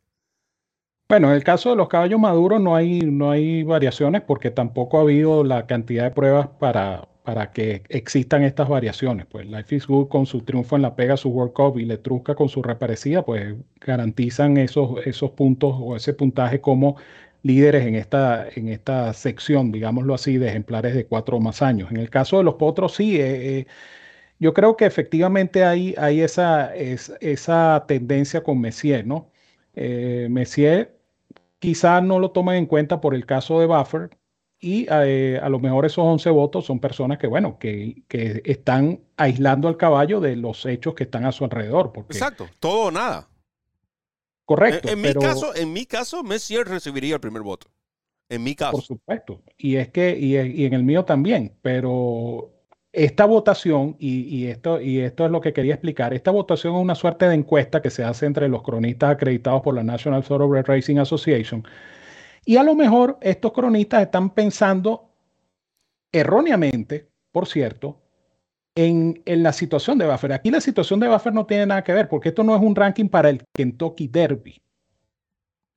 [1.07, 4.97] Bueno, en el caso de los caballos maduros no hay, no hay variaciones porque tampoco
[4.97, 9.25] ha habido la cantidad de pruebas para, para que existan estas variaciones.
[9.25, 12.35] Pues Life is Good con su triunfo en la pega, su World Cup y Letrusca
[12.35, 16.95] con su reparecida, pues garantizan esos, esos puntos o ese puntaje como
[17.43, 21.91] líderes en esta, en esta sección, digámoslo así, de ejemplares de cuatro o más años.
[21.91, 23.67] En el caso de los potros, sí, eh, eh,
[24.41, 29.29] yo creo que efectivamente hay, hay esa, esa tendencia con Messier, ¿no?
[29.75, 30.99] Eh, Messier
[31.59, 34.09] quizás no lo tomen en cuenta por el caso de Buffer
[34.59, 39.01] y eh, a lo mejor esos 11 votos son personas que, bueno, que, que, están
[39.15, 41.91] aislando al caballo de los hechos que están a su alrededor.
[41.93, 42.13] Porque...
[42.13, 43.29] Exacto, todo o nada.
[44.45, 44.89] Correcto.
[44.89, 47.67] En, mi caso, en mi caso, Messier recibiría el primer voto.
[48.27, 48.71] En mi caso.
[48.71, 49.43] Por supuesto.
[49.55, 52.51] Y es que, y, y en el mío también, pero
[52.93, 56.95] esta votación, y, esto, y esto es lo que quería explicar, esta votación es una
[56.95, 60.97] suerte de encuesta que se hace entre los cronistas acreditados por la National Thoroughbred Racing
[60.97, 61.63] Association.
[62.45, 65.09] Y a lo mejor estos cronistas están pensando
[66.11, 68.01] erróneamente, por cierto,
[68.75, 70.33] en, la situación de Buffer.
[70.33, 72.75] Aquí la situación de Buffer no tiene nada que ver, porque esto no es un
[72.75, 74.61] ranking para el Kentucky Derby.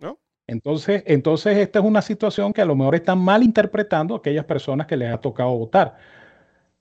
[0.00, 0.18] ¿No?
[0.48, 4.88] Entonces, entonces, esta es una situación que a lo mejor están mal interpretando aquellas personas
[4.88, 5.96] que les ha tocado votar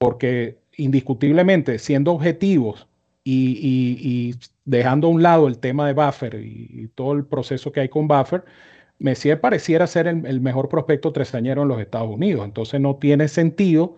[0.04, 2.90] porque indiscutiblemente, siendo objetivos
[3.24, 4.36] y,
[4.66, 8.10] dejando a un lado el tema de Buffer y, todo el proceso que hay con
[8.10, 8.44] Buffer,
[9.00, 12.44] Messier pareciera ser el, mejor prospecto tresañero en los Estados Unidos.
[12.44, 13.96] Entonces no tiene sentido,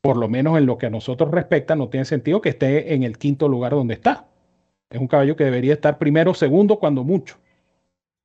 [0.00, 3.02] por lo menos en lo que a nosotros respecta, no tiene sentido que esté en
[3.02, 4.28] el quinto lugar donde está.
[4.88, 7.38] Es un caballo que debería estar primero, segundo, cuando mucho.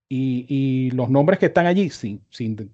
[0.08, 2.72] Y, los nombres que están allí, sin, sin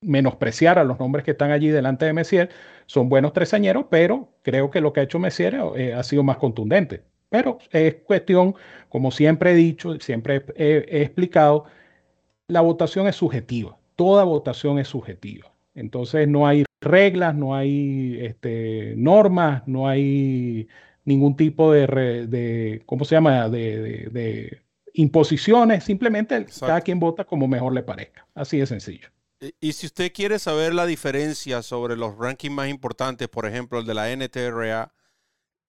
[0.00, 2.50] menospreciar a los nombres que están allí delante de Messier,
[2.86, 6.36] son buenos tresañeros, pero creo que lo que ha hecho Messier eh, ha sido más
[6.36, 7.02] contundente.
[7.28, 8.54] Pero es cuestión,
[8.88, 11.64] como siempre he dicho, siempre he, explicado,
[12.48, 13.78] la votación es subjetiva.
[13.96, 15.52] Toda votación es subjetiva.
[15.74, 20.68] Entonces no hay reglas, no hay este, normas, no hay
[21.04, 21.86] ningún tipo de,
[22.26, 24.62] de ¿cómo se llama?, de, de,
[24.94, 28.26] imposiciones, simplemente cada quien vota como mejor le parezca.
[28.34, 29.08] Así de sencillo.
[29.60, 33.86] Y, si usted quiere saber la diferencia sobre los rankings más importantes, por ejemplo, el
[33.86, 34.94] de la NTRA,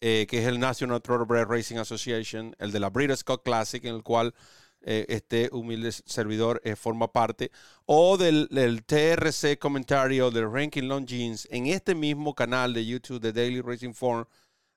[0.02, 3.96] eh, que es el National Thoroughbred Racing Association, el de la Breeders' Cup Classic, en
[3.96, 4.34] el cual
[4.82, 7.52] eh, este humilde servidor eh, forma parte,
[7.86, 8.48] o del,
[8.86, 14.26] TRC comentario del Ranking Longines, en este mismo canal de YouTube de Daily Racing Form,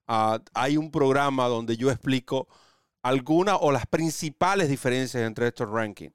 [0.09, 2.49] ah, hay un programa donde yo explico
[3.03, 6.15] algunas o las principales diferencias entre estos rankings.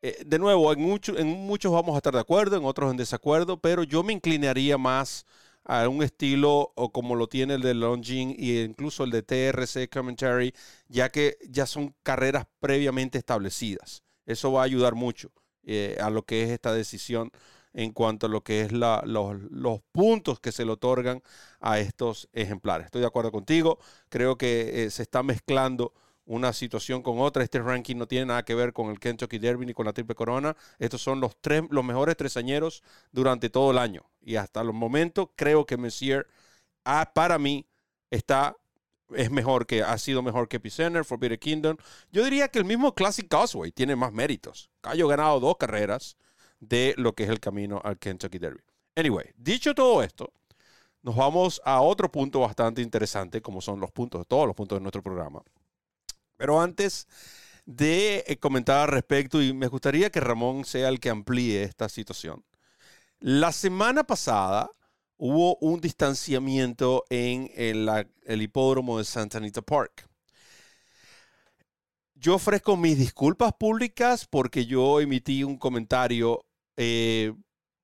[0.00, 3.82] Eh, de nuevo, en, muchos vamos a estar de acuerdo, en otros en desacuerdo, pero
[3.82, 5.26] yo me inclinaría más
[5.64, 9.88] a un estilo o como lo tiene el de Longines e incluso el de TRC
[9.90, 10.54] Commentary,
[10.88, 14.02] ya que ya son carreras previamente establecidas.
[14.24, 15.30] Eso va a ayudar mucho
[15.64, 17.30] eh, a lo que es esta decisión
[17.74, 21.22] en cuanto a lo que es los, los, puntos que se le otorgan
[21.60, 22.86] a estos ejemplares.
[22.86, 25.92] Estoy de acuerdo contigo, creo que eh, se está mezclando
[26.28, 27.42] una situación con otra.
[27.42, 30.14] Este ranking no tiene nada que ver con el Kentucky Derby ni con la Triple
[30.14, 30.56] Corona.
[30.78, 34.04] Estos son los, tres, los mejores tresañeros durante todo el año.
[34.22, 36.26] Y hasta los momentos creo que Messier,
[36.84, 37.66] ah, para mí,
[38.10, 38.56] está
[39.14, 41.76] es mejor que ha sido mejor que Picener, Forbidden Kingdom.
[42.12, 44.70] Yo diría que el mismo Classic Causeway tiene más méritos.
[44.82, 46.18] Cayo ha ganado dos carreras
[46.60, 48.60] de lo que es el camino al Kentucky Derby.
[48.96, 50.30] Anyway, dicho todo esto,
[51.02, 54.82] nos vamos a otro punto bastante interesante, como son los puntos, todos los puntos de
[54.82, 55.42] nuestro programa.
[56.38, 57.06] Pero antes
[57.66, 61.90] de eh, comentar al respecto, y me gustaría que Ramón sea el que amplíe esta
[61.90, 62.42] situación.
[63.20, 64.70] La semana pasada
[65.18, 70.08] hubo un distanciamiento en el, hipódromo de Santa Anita Park.
[72.14, 76.46] Yo ofrezco mis disculpas públicas porque yo emití un comentario
[76.76, 77.34] eh,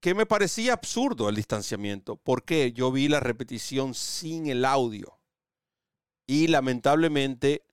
[0.01, 5.19] que me parecía absurdo el distanciamiento, porque yo vi la repetición sin el audio.
[6.27, 7.65] Y lamentablemente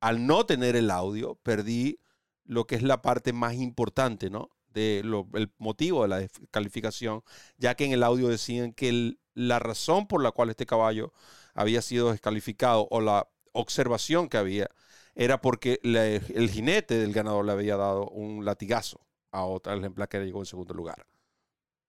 [0.00, 2.00] al no tener el audio, perdí
[2.44, 4.50] lo que es la parte más importante, ¿no?
[4.68, 7.22] De el motivo de la descalificación,
[7.56, 11.12] ya que en el audio decían que la razón por la cual este caballo
[11.54, 14.70] había sido descalificado o la observación que había
[15.14, 19.00] era porque el jinete del ganador le había dado un latigazo
[19.32, 21.06] a otra ejemplar que llegó en segundo lugar.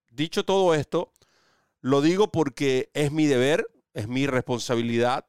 [0.09, 1.13] Dicho todo esto,
[1.81, 5.25] lo digo porque es mi deber, es mi responsabilidad.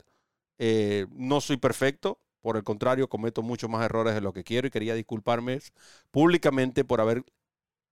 [0.59, 4.67] Eh, no soy perfecto, por el contrario, cometo muchos más errores de lo que quiero
[4.67, 5.61] y quería disculparme
[6.11, 7.25] públicamente por haber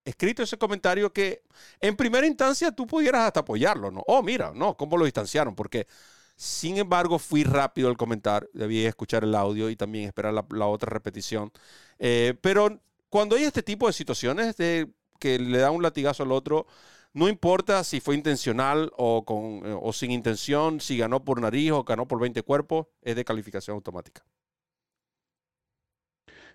[0.05, 1.43] escrito ese comentario que
[1.79, 4.03] en primera instancia tú pudieras hasta apoyarlo, ¿no?
[4.07, 5.55] Oh, mira, no, ¿cómo lo distanciaron?
[5.55, 5.87] Porque,
[6.35, 10.89] sin embargo, fui rápido al comentar, debí escuchar el audio y también esperar la, otra
[10.89, 11.51] repetición.
[11.99, 16.31] Eh, pero cuando hay este tipo de situaciones de que le da un latigazo al
[16.31, 16.65] otro,
[17.13, 19.23] no importa si fue intencional o,
[19.65, 23.25] eh, o sin intención, si ganó por nariz o ganó por 20 cuerpos, es de
[23.25, 24.23] calificación automática.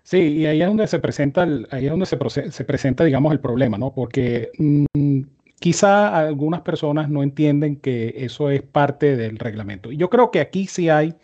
[0.05, 3.31] Sí, y ahí es donde se presenta, el, ahí es donde se, se, presenta, digamos,
[3.31, 3.91] el problema, ¿no?
[3.91, 5.21] Porque mm,
[5.59, 9.91] quizá algunas personas no entienden que eso es parte del reglamento.
[9.91, 11.15] Y yo creo que aquí sí hay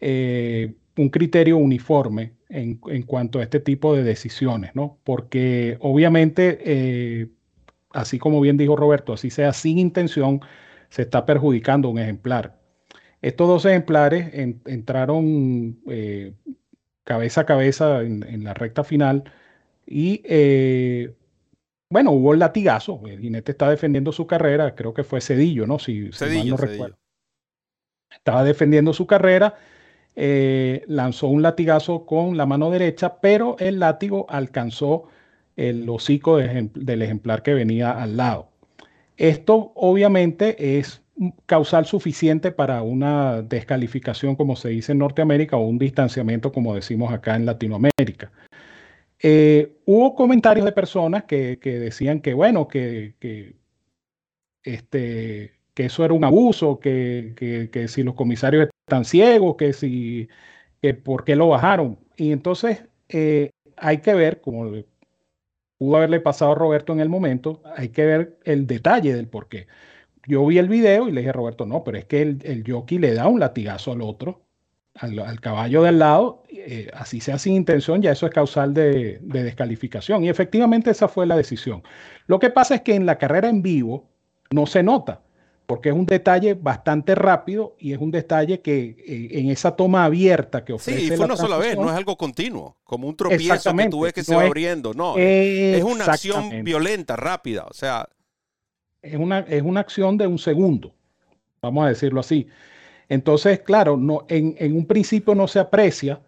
[0.00, 4.98] eh, un criterio uniforme en, en, cuanto a este tipo de decisiones, ¿no?
[5.04, 7.28] Porque obviamente, eh,
[7.92, 10.40] así como bien dijo Roberto, así sea sin intención,
[10.90, 12.60] se está perjudicando un ejemplar.
[13.22, 14.30] Estos dos ejemplares
[14.66, 16.34] entraron eh,
[17.04, 19.24] cabeza a cabeza en, la recta final.
[19.86, 21.14] Y eh,
[21.90, 23.00] bueno, hubo el latigazo.
[23.06, 24.74] El jinete está defendiendo su carrera.
[24.74, 25.78] Creo que fue Cedillo, ¿no?
[25.78, 26.96] Si, mal no recuerdo.
[28.10, 29.56] Estaba defendiendo su carrera.
[30.14, 35.08] Eh, lanzó un latigazo con la mano derecha, pero el látigo alcanzó
[35.56, 38.48] el hocico del ejemplar que venía al lado.
[39.16, 41.01] Esto obviamente es
[41.46, 47.12] causal suficiente para una descalificación, como se dice en Norteamérica, o un distanciamiento, como decimos
[47.12, 48.32] acá en Latinoamérica.
[49.20, 53.14] Eh, hubo comentarios de personas que, decían que, bueno, que,
[54.64, 60.28] este, que eso era un abuso, que, si los comisarios están ciegos, que si,
[60.80, 61.98] que por qué lo bajaron.
[62.16, 64.72] Y entonces eh, hay que ver, como
[65.78, 69.48] pudo haberle pasado a Roberto en el momento, hay que ver el detalle del por
[69.48, 69.66] qué
[70.26, 72.64] yo vi el video y le dije a Roberto, no, pero es que el, el
[72.66, 74.42] jockey le da un latigazo al otro,
[74.94, 80.24] al, caballo del lado, eh, así sea sin intención, ya eso es causal de, descalificación.
[80.24, 81.82] Y efectivamente esa fue la decisión.
[82.26, 84.10] Lo que pasa es que en la carrera en vivo
[84.50, 85.22] no se nota,
[85.66, 90.04] porque es un detalle bastante rápido y es un detalle que eh, en esa toma
[90.04, 91.00] abierta que ofrece.
[91.00, 94.12] Sí, fue una sola vez, no es algo continuo, como un tropiezo que tú ves
[94.12, 95.16] que se va abriendo, no.
[95.16, 98.08] Es una acción violenta, rápida, o sea.
[99.02, 100.94] Es una, es una acción de un segundo,
[101.60, 102.48] vamos a decirlo así.
[103.08, 106.20] Entonces, claro, no, en, en un principio no se aprecia,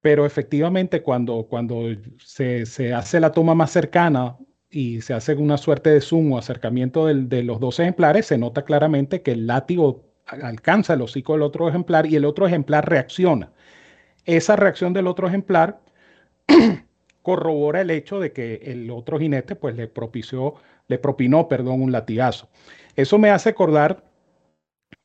[0.00, 1.84] pero efectivamente cuando, cuando
[2.18, 4.36] se, se, hace la toma más cercana
[4.70, 8.64] y se hace una suerte de zoom o acercamiento de los dos ejemplares, se nota
[8.64, 13.52] claramente que el látigo alcanza el hocico del otro ejemplar y el otro ejemplar reacciona.
[14.24, 15.80] Esa reacción del otro ejemplar
[17.22, 20.54] corrobora el hecho de que el otro jinete pues le propició,
[20.90, 22.48] le propinó, perdón, un latigazo.
[22.96, 24.04] Eso me hace acordar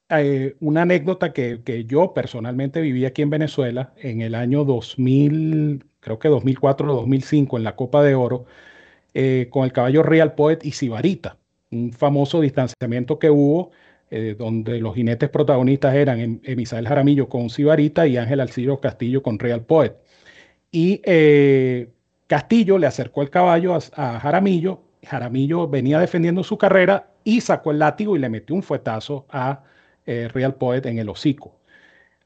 [0.09, 5.85] eh, una anécdota que, que, yo personalmente viví aquí en Venezuela en el año 2000,
[5.99, 8.45] creo que 2004 o 2005 en la Copa de Oro
[9.13, 11.37] eh, con el caballo Real Poet y Sibarita,
[11.71, 13.69] un famoso distanciamiento que hubo
[14.09, 19.21] eh, donde los jinetes protagonistas eran em, Emisael Jaramillo con Sibarita y Ángel Alciro Castillo
[19.21, 19.95] con Real Poet.
[20.71, 21.01] Y
[22.27, 27.79] Castillo le acercó el caballo a, Jaramillo, Jaramillo venía defendiendo su carrera y sacó el
[27.79, 29.63] látigo y le metió un fuetazo a
[30.05, 31.55] Real Poet en el hocico.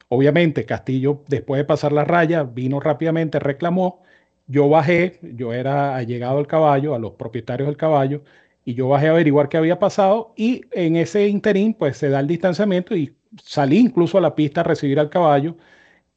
[0.08, 4.02] Obviamente Castillo, después de pasar la raya, vino rápidamente, reclamó
[4.50, 8.24] yo bajé, yo era allegado al caballo, a los propietarios del caballo,
[8.64, 12.18] y yo bajé a averiguar qué había pasado y en ese interín pues se da
[12.18, 15.56] el distanciamiento y salí incluso a la pista a recibir al caballo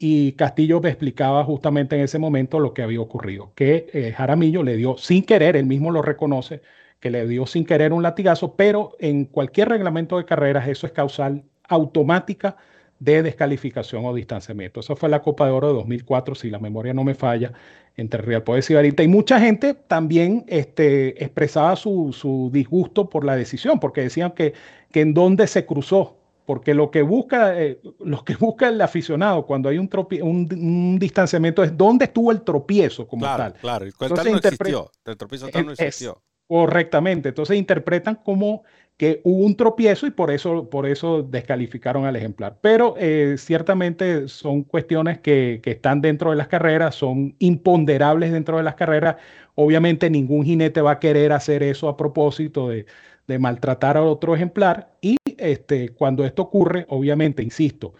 [0.05, 4.61] y Castillo me explicaba justamente en ese momento lo que había ocurrido, que eh, Jaramillo
[4.61, 6.61] le dio sin querer, él mismo lo reconoce,
[6.99, 10.91] que le dio sin querer un latigazo, pero en cualquier reglamento de carreras eso es
[10.91, 12.57] causal automática
[12.99, 14.81] de descalificación o distanciamiento.
[14.81, 17.53] Esa fue la Copa de Oro de 2004, si la memoria no me falla,
[17.95, 19.03] entre Real Poder y Varita.
[19.03, 24.53] Y mucha gente también este, expresaba su, disgusto por la decisión, porque decían que,
[24.91, 26.17] que en dónde se cruzó.
[26.45, 29.89] Porque lo que busca, eh, lo que busca el aficionado cuando hay un,
[30.21, 33.53] un, distanciamiento es dónde estuvo el tropiezo como tal.
[33.53, 34.91] Claro, el tal no existió.
[35.05, 36.21] El tropiezo tal no existió.
[36.47, 37.29] correctamente.
[37.29, 38.63] Entonces interpretan como
[38.97, 42.57] que hubo un tropiezo y por eso, por eso descalificaron al ejemplar.
[42.61, 48.57] Pero eh, ciertamente son cuestiones que, que, están dentro de las carreras, son imponderables dentro
[48.57, 49.15] de las carreras.
[49.55, 52.85] Obviamente ningún jinete va a querer hacer eso a propósito de,
[53.27, 57.93] de maltratar a otro ejemplar y este, cuando esto ocurre, obviamente, insisto,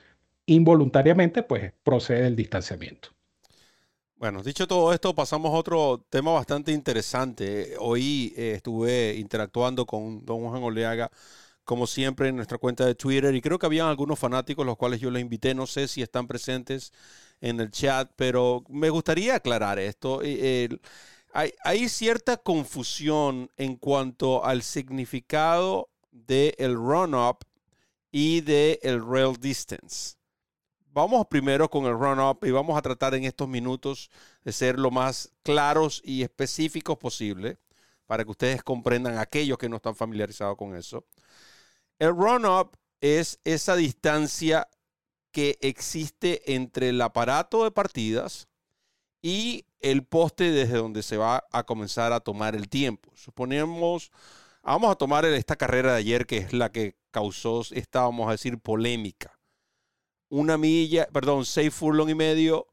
[0.46, 3.10] involuntariamente, pues procede el distanciamiento.
[4.16, 7.76] Bueno, dicho todo esto, pasamos a otro tema bastante interesante.
[7.80, 11.12] Hoy eh, estuve interactuando con don Juan Oleaga,
[11.66, 15.02] como siempre, en nuestra cuenta de Twitter, y creo que habían algunos fanáticos, los cuales
[15.02, 16.94] yo le invité, no sé si están presentes
[17.42, 20.22] en el chat, pero me gustaría aclarar esto.
[21.34, 27.40] hay, cierta confusión en cuanto al significado del run-up
[28.12, 30.16] y del rail distance
[30.94, 34.10] vamos primero con el run-up y vamos a tratar en estos minutos
[34.44, 37.58] de ser lo más claros y específicos posible
[38.06, 41.06] para que ustedes comprendan aquellos que no están familiarizados con eso.
[41.98, 44.68] El run-up es esa distancia
[45.32, 48.48] que existe entre el aparato de partidas
[49.22, 53.10] y el poste desde donde se va a comenzar a tomar el tiempo.
[53.16, 54.12] Suponemos,
[54.64, 58.32] vamos a tomar esta carrera de ayer que es la que causó esta, vamos a
[58.32, 59.38] decir, polémica
[60.34, 62.66] una milla, perdón, seis furlong y medio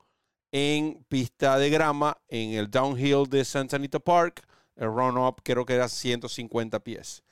[0.51, 4.47] en pista de grama en el downhill de Santa Anita Park.
[4.77, 7.23] El run-up creo que era 150 pies.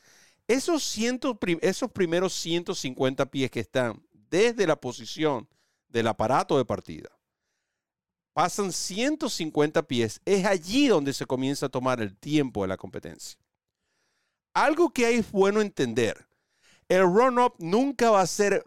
[0.47, 5.49] Esos, ciento, esos primeros 150 pies que están desde la posición
[5.89, 7.09] del aparato de partida,
[8.35, 10.21] pasan 150 pies.
[10.27, 13.41] Es allí donde se comienza a tomar el tiempo de la competencia.
[14.59, 16.27] Algo que hay bueno entender.
[16.89, 18.67] El run-up nunca va a ser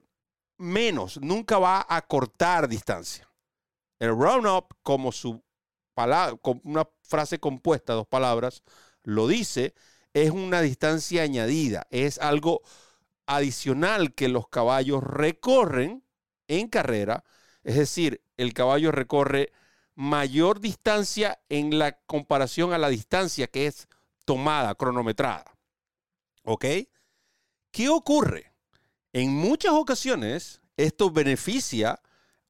[0.58, 3.27] menos, nunca va a cortar distancia.
[3.99, 5.43] El run-up, como su
[5.93, 8.63] palabra, una frase compuesta, dos palabras,
[9.04, 9.73] lo dice,
[10.13, 12.62] es una distancia añadida, es algo
[13.25, 16.06] adicional que los caballos recorren
[16.47, 17.25] en carrera,
[17.63, 19.51] es decir, el caballo recorre
[19.95, 23.89] mayor distancia en la comparación a la distancia que es
[24.23, 25.51] tomada, cronometrada.
[26.43, 26.65] ¿Ok?
[27.71, 28.54] ¿Qué ocurre?
[29.13, 32.01] En muchas ocasiones, esto beneficia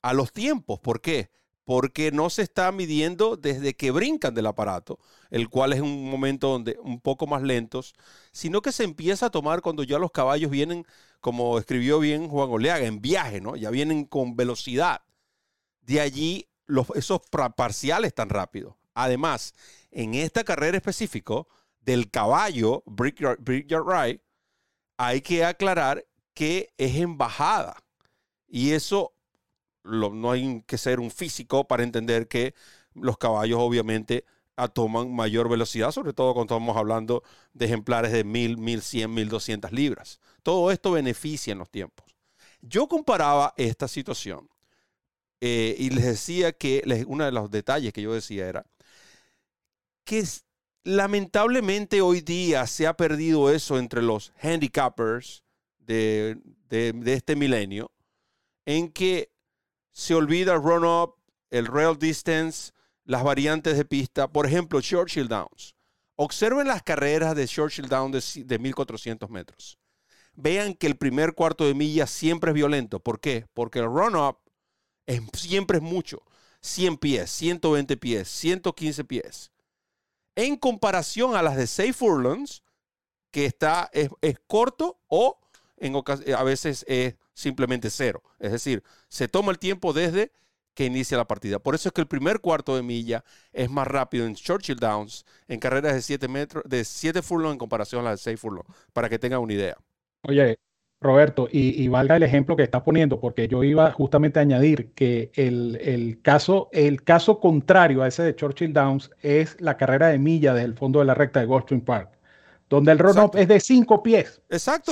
[0.02, 0.80] a los tiempos.
[0.80, 1.32] ¿Por qué?
[1.64, 5.00] Porque no se está midiendo desde que brincan del aparato,
[5.30, 7.94] el cual es un momento donde un poco más lentos,
[8.32, 10.86] sino que se empieza a tomar cuando ya los caballos vienen,
[11.20, 13.56] como escribió bien Juan Oleaga, en viaje, ¿no?
[13.56, 15.02] Ya vienen con velocidad.
[15.82, 17.22] De allí los, esos
[17.56, 18.76] parciales tan rápidos.
[18.94, 19.54] Además,
[19.92, 21.44] en esta carrera específica
[21.82, 24.22] del caballo Brickyard Ride,
[24.98, 27.78] hay que aclarar que es embajada.
[28.48, 29.14] Y eso
[29.84, 32.54] no hay que ser un físico para entender que
[32.94, 34.26] los caballos obviamente
[34.68, 37.24] toman mayor velocidad, sobre todo cuando estamos hablando
[37.54, 40.20] de ejemplares de 1000, 1100, 1200 libras.
[40.44, 42.06] Todo esto beneficia en los tiempos.
[42.62, 44.50] Yo comparaba esta situación
[45.40, 48.66] eh, y les decía que uno de los detalles que yo decía era
[50.04, 50.24] que
[50.84, 55.44] lamentablemente hoy día se ha perdido eso entre los handicappers
[55.80, 56.38] de,
[56.70, 57.92] de este milenio,
[58.66, 59.32] en que
[59.92, 61.16] se olvida el run-up,
[61.50, 62.72] el rail distance,
[63.04, 64.32] las variantes de pista.
[64.32, 65.76] Por ejemplo, Churchill Downs.
[66.16, 69.78] Observen las carreras de Churchill Downs de, 1400 metros.
[70.34, 73.00] Vean que el primer cuarto de milla siempre es violento.
[73.00, 73.48] ¿Por qué?
[73.54, 74.38] Porque el run-up
[75.34, 76.24] siempre es mucho.
[76.62, 79.51] 100 pies, 120 pies, 115 pies.
[80.42, 82.64] En comparación a las de 6 furlongs,
[83.30, 84.10] que está, es,
[84.48, 85.40] corto o
[85.78, 88.24] en a veces es simplemente cero.
[88.40, 90.32] Es decir, se toma el tiempo desde
[90.74, 91.60] que inicia la partida.
[91.60, 93.24] Por eso es que el primer cuarto de milla
[93.54, 97.58] es más rápido en Churchill Downs en carreras de 7 metros, de 7 furlong en
[97.60, 99.78] comparación a las de 6 furlong, para que tengan una idea.
[100.24, 100.58] Oye,
[101.02, 105.32] Roberto, y, valga el ejemplo que estás poniendo, porque yo iba justamente a añadir que
[105.34, 110.54] el, caso, el caso contrario a ese de Churchill Downs es la carrera de milla
[110.54, 112.12] del fondo de la recta de Goldstream Park,
[112.70, 114.44] donde el run-up es de 5 pies.
[114.48, 114.92] Exacto.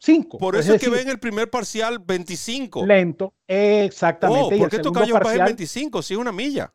[0.00, 0.38] 5.
[0.38, 2.84] Por eso es, que ven el primer parcial 25.
[2.84, 4.56] Lento, exactamente.
[4.56, 6.02] Oh, ¿Por qué estos caballos pasan 25?
[6.02, 6.72] Si es una milla.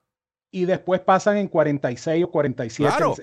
[0.49, 2.89] Y después pasan en 46 o 47.
[2.89, 3.15] Claro.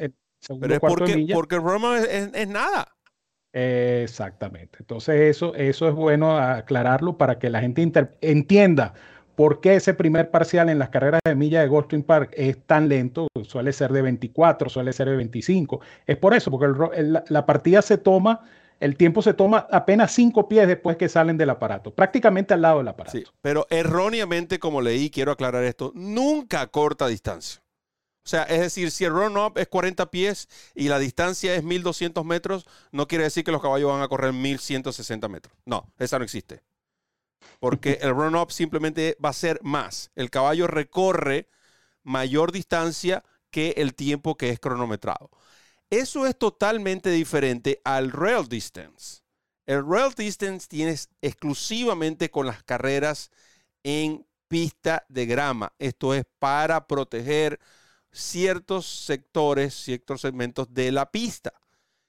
[0.60, 2.94] pero es porque, porque Roma es, es, nada.
[3.52, 4.78] Exactamente.
[4.80, 7.90] Entonces eso, eso es bueno aclararlo para que la gente
[8.20, 8.94] entienda
[9.34, 12.88] por qué ese primer parcial en las carreras de milla de Goldstream Park es tan
[12.88, 13.26] lento.
[13.42, 15.80] Suele ser de 24, suele ser de 25.
[16.06, 18.42] Es por eso, porque la partida se toma
[18.80, 22.78] el tiempo se toma apenas cinco pies después que salen del aparato, prácticamente al lado
[22.78, 23.16] del aparato.
[23.16, 27.60] Sí, pero erróneamente, como leí, quiero aclarar esto, nunca corta distancia.
[28.24, 32.24] O sea, es decir, si el run-up es 40 pies y la distancia es 1200
[32.24, 35.56] metros, no quiere decir que los caballos van a correr 1160 metros.
[35.64, 36.62] No, esa no existe.
[37.58, 40.10] Porque el run-up simplemente va a ser más.
[40.14, 41.48] El caballo recorre
[42.02, 45.30] mayor distancia que el tiempo que es cronometrado.
[45.88, 49.22] Eso es totalmente diferente al rail distance.
[49.66, 53.30] El rail distance tienes exclusivamente con las carreras
[53.82, 55.72] en pista de grama.
[55.78, 57.58] Esto es para proteger
[58.12, 61.52] ciertos sectores, ciertos segmentos de la pista.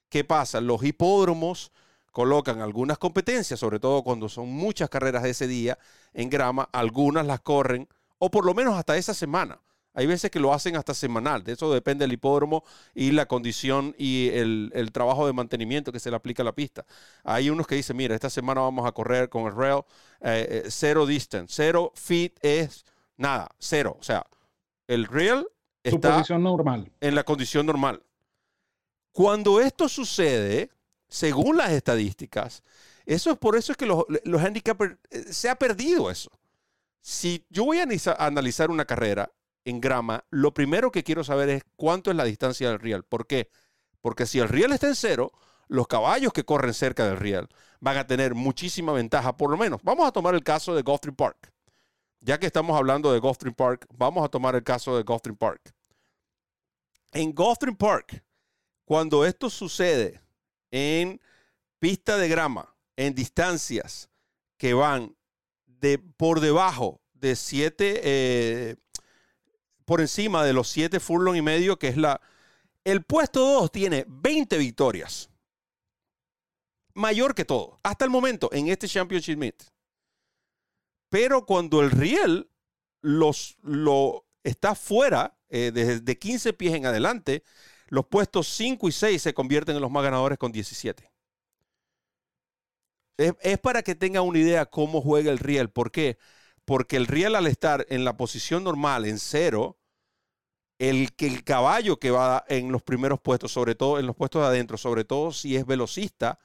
[0.08, 0.60] ¿Qué pasa?
[0.60, 1.72] Los hipódromos
[2.12, 5.78] colocan algunas competencias, sobre todo cuando son muchas carreras de ese día
[6.12, 7.88] en grama, algunas las corren,
[8.18, 9.60] o por lo menos hasta esa semana.
[9.94, 13.94] Hay veces que lo hacen hasta semanal, de eso depende del hipódromo y la condición
[13.98, 16.86] y el, trabajo de mantenimiento que se le aplica a la pista.
[17.24, 19.82] Hay unos que dicen, mira, esta semana vamos a correr con el rail
[20.22, 22.86] eh, eh, cero distance, cero feet es
[23.18, 23.96] nada, cero.
[24.00, 24.26] O sea,
[24.86, 25.46] el rail
[25.82, 26.90] está normal.
[27.00, 28.02] en la condición normal.
[29.12, 30.70] Cuando esto sucede,
[31.08, 32.62] según las estadísticas,
[33.04, 36.30] eso es por eso es que los, los handicappers eh, se ha perdido eso.
[37.00, 37.86] Si yo voy a
[38.18, 39.32] analizar una carrera
[39.64, 43.02] en grama, lo primero que quiero saber es cuánto es la distancia del riel.
[43.02, 43.48] ¿Por qué?
[44.00, 45.32] Porque si el riel está en cero,
[45.68, 47.48] los caballos que corren cerca del riel
[47.80, 49.80] van a tener muchísima ventaja, por lo menos.
[49.82, 51.51] Vamos a tomar el caso de Gulfstream Park.
[52.24, 55.74] Ya que estamos hablando de Gulfstream Park, vamos a tomar el caso de Gulfstream Park.
[57.10, 58.24] En Gulfstream Park,
[58.84, 60.20] cuando esto sucede
[60.70, 61.20] en
[61.80, 64.08] pista de grama, en distancias
[64.56, 65.16] que van
[65.66, 68.78] de por debajo de 7
[69.84, 72.20] por encima de los 7 furlong y medio, que es la...
[72.84, 75.28] El puesto 2 tiene 20 victorias.
[76.94, 79.71] Mayor que todo, hasta el momento, en este Championship Meet.
[81.12, 82.48] Pero cuando el Riel
[83.02, 87.44] los, lo está fuera, eh, desde 15 pies en adelante,
[87.88, 91.12] los puestos 5 y 6 se convierten en los más ganadores con 17.
[93.18, 95.68] Es, es para que tengan una idea cómo juega el Riel.
[95.68, 96.16] ¿Por qué?
[96.64, 99.76] Porque el riel al estar en la posición normal, en cero,
[100.78, 104.40] el que el caballo que va en los primeros puestos, sobre todo en los puestos
[104.40, 106.38] de adentro, sobre todo si es velocista,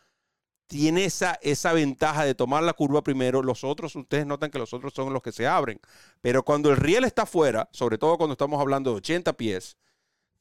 [0.68, 3.41] tiene esa, esa ventaja de tomar la curva primero.
[3.41, 5.80] Los otros, ustedes notan que los otros son los que se abren.
[6.22, 9.78] Pero cuando el riel está afuera, sobre todo cuando estamos hablando de 80 pies,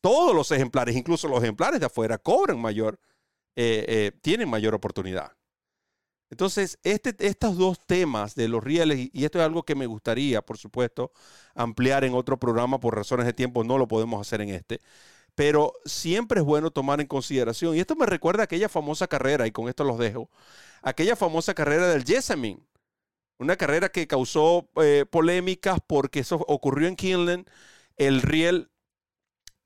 [0.00, 2.98] todos los ejemplares, incluso los ejemplares de afuera, cobran mayor,
[3.56, 5.32] eh, eh, tienen mayor oportunidad.
[6.28, 10.42] Entonces, este, estos dos temas de los rieles, y esto es algo que me gustaría,
[10.42, 11.12] por supuesto,
[11.54, 14.80] ampliar en otro programa, por razones de tiempo no lo podemos hacer en este,
[15.36, 19.46] pero siempre es bueno tomar en consideración, y esto me recuerda a aquella famosa carrera,
[19.46, 20.30] y con esto los dejo,
[20.82, 22.60] aquella famosa carrera del Jessamine,
[23.38, 27.48] una carrera que causó eh, polémicas porque eso ocurrió en Kinland,
[27.96, 28.70] el riel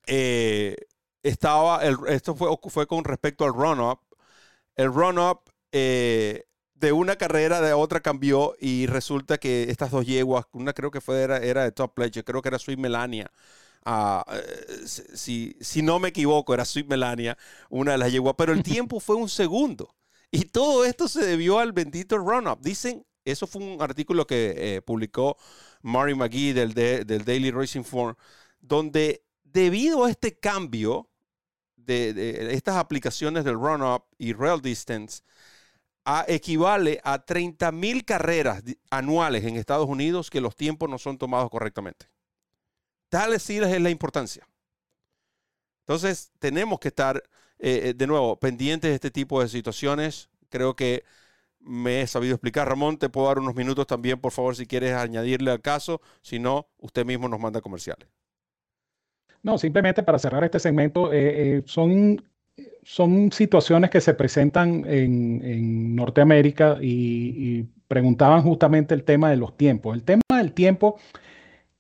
[0.07, 0.77] eh,
[1.23, 4.01] estaba, el, esto fue, fue con respecto al run-up.
[4.77, 5.43] El run-up
[5.73, 6.45] eh,
[6.75, 11.01] de una carrera de otra cambió y resulta que estas dos yeguas, una creo que
[11.01, 13.31] fue, era, de Top Pledge, creo que era Sweet Melania.
[13.87, 17.37] Eh, si, si, no me equivoco, era Sweet Melania,
[17.69, 19.95] una de las yeguas, pero el tiempo fue un segundo.
[20.31, 22.61] Y todo esto se debió al bendito run-up.
[22.61, 25.37] Dicen, eso fue un artículo que eh, publicó
[25.83, 28.15] Mari McGee del, del Daily Racing Form,
[28.61, 31.09] donde debido a este cambio
[31.77, 35.23] de, de estas aplicaciones del run-up y rail distance,
[36.27, 41.51] equivale a 30 mil carreras anuales en Estados Unidos que los tiempos no son tomados
[41.51, 42.07] correctamente.
[43.11, 44.47] Tal es la importancia.
[45.81, 47.23] Entonces, tenemos que estar,
[47.59, 50.31] eh, eh, de nuevo, pendientes de este tipo de situaciones.
[50.49, 51.05] Creo que
[51.59, 52.69] me he sabido explicar.
[52.69, 56.01] Ramón, te puedo dar unos minutos también, por favor, si quieres añadirle al caso.
[56.23, 58.09] Si no, usted mismo nos manda comerciales.
[59.43, 62.23] No, simplemente para cerrar este segmento, eh, son
[62.83, 69.97] son situaciones que se presentan en, Norteamérica y, preguntaban justamente el tema de los tiempos.
[69.97, 71.01] El tema del tiempo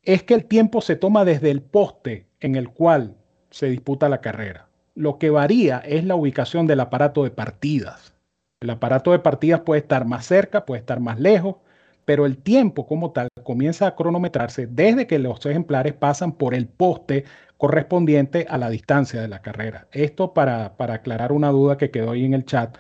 [0.03, 3.17] es que el tiempo se toma desde el poste en el cual
[3.51, 4.69] se disputa la carrera.
[4.95, 8.15] Lo que varía es la ubicación del aparato de partidas.
[8.61, 11.57] El aparato de partidas puede estar más cerca, puede estar más lejos,
[12.05, 16.67] pero el tiempo como tal comienza a cronometrarse desde que los ejemplares pasan por el
[16.67, 17.25] poste
[17.57, 19.87] correspondiente a la distancia de la carrera.
[19.93, 22.77] Esto para, para aclarar una duda que quedó ahí en el chat,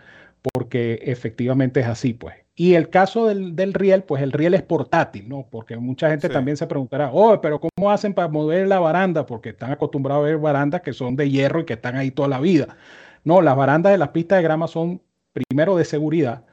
[0.53, 2.35] porque efectivamente es así, pues.
[2.55, 5.46] Y el caso del, del, riel, pues el riel es portátil, ¿no?
[5.51, 9.24] Porque mucha gente también se preguntará, oh, pero ¿cómo hacen para mover la baranda?
[9.24, 12.28] Porque están acostumbrados a ver barandas que son de hierro y que están ahí toda
[12.28, 12.76] la vida.
[13.24, 15.01] No, las barandas de las pistas de grama son
[15.32, 16.44] primero de seguridad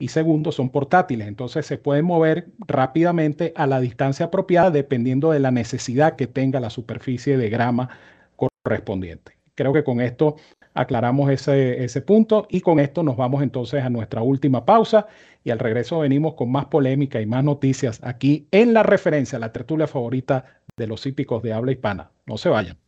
[0.00, 5.40] y segundo son portátiles, entonces se pueden mover rápidamente a la distancia apropiada dependiendo de
[5.40, 7.90] la necesidad que tenga la superficie de grama
[8.36, 9.36] correspondiente.
[9.54, 10.36] Creo que con esto
[10.72, 15.06] aclaramos ese, ese punto y con esto nos vamos entonces a nuestra última pausa
[15.44, 19.52] y al regreso venimos con más polémica y más noticias aquí en la referencia, la
[19.52, 20.44] tertulia favorita
[20.76, 22.10] de los hípicos de habla hispana.
[22.26, 22.78] No se vayan.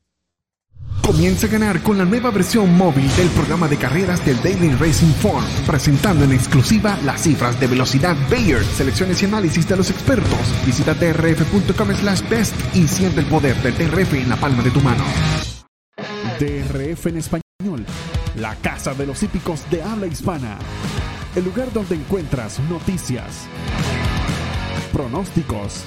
[1.05, 5.13] Comienza a ganar con la nueva versión móvil del programa de carreras del Daily Racing
[5.15, 10.65] Form, presentando en exclusiva las cifras de velocidad Bayer, selecciones y análisis de los expertos.
[10.65, 14.81] Visita drf.com slash best y siente el poder del DRF en la palma de tu
[14.81, 15.05] mano.
[16.39, 17.85] DRF en español,
[18.37, 20.59] la casa de los hípicos de habla hispana.
[21.35, 23.47] El lugar donde encuentras noticias,
[24.93, 25.83] pronósticos,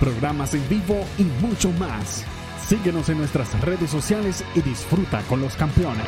[0.00, 2.24] programas en vivo y mucho más.
[2.66, 6.04] Síguenos en nuestras redes sociales y disfruta con los campeones.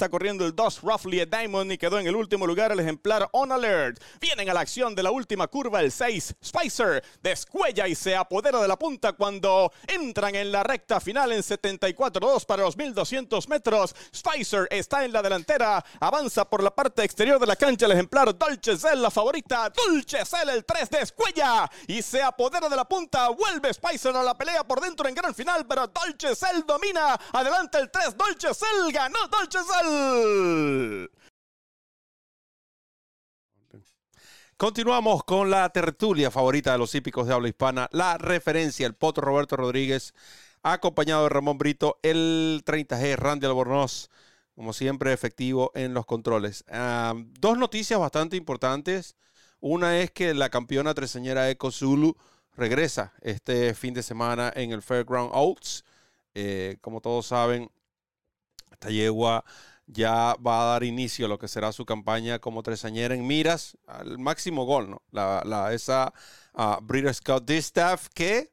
[0.00, 3.28] Está corriendo el 2 Roughly a Diamond y quedó en el último lugar el ejemplar
[3.32, 4.02] On Alert.
[4.18, 7.04] Vienen a la acción de la última curva el 6 Spicer.
[7.22, 12.46] Descuella y se apodera de la punta cuando entran en la recta final en 74-2
[12.46, 13.94] para los 1200 metros.
[14.16, 15.84] Spicer está en la delantera.
[16.00, 19.68] Avanza por la parte exterior de la cancha el ejemplar Dolce Cell, la favorita.
[19.68, 23.28] Dolce Cell, el 3 descuella y se apodera de la punta.
[23.28, 27.20] Vuelve Spicer a la pelea por dentro en gran final, pero Dolce Cell domina.
[27.34, 28.90] Adelante el 3 Dolce Cell.
[28.90, 29.89] Ganó Dolce Cell.
[34.60, 39.22] Continuamos con la tertulia favorita de los hípicos de habla hispana, la referencia, el Poto
[39.22, 40.12] Roberto Rodríguez,
[40.62, 44.10] acompañado de Ramón Brito, el 30G, Randy Albornoz,
[44.54, 46.62] como siempre efectivo en los controles.
[46.68, 49.16] Ah, dos noticias bastante importantes.
[49.60, 52.14] Una es que la campeona treseñera Eco Zulu
[52.54, 55.86] regresa este fin de semana en el Fairground Oaks.
[56.34, 57.70] Eh, como todos saben,
[58.70, 59.42] esta yegua
[59.92, 63.76] ya va a dar inicio a lo que será su campaña como tresañera en miras
[63.86, 65.02] al máximo gol, ¿no?
[65.10, 66.12] La, esa
[66.54, 68.52] uh, British Scout Distaff que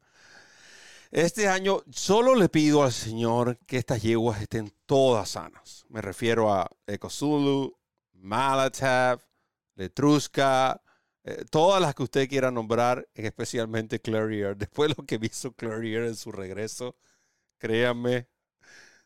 [1.11, 5.85] este año solo le pido al Señor que estas yeguas estén todas sanas.
[5.89, 7.77] Me refiero a Ecozulu,
[8.13, 9.21] Malatav,
[9.75, 10.81] Letrusca,
[11.23, 14.57] eh, todas las que usted quiera nombrar, especialmente Clarier.
[14.57, 16.97] Después de lo que hizo Clarier en su regreso,
[17.57, 18.27] créanme,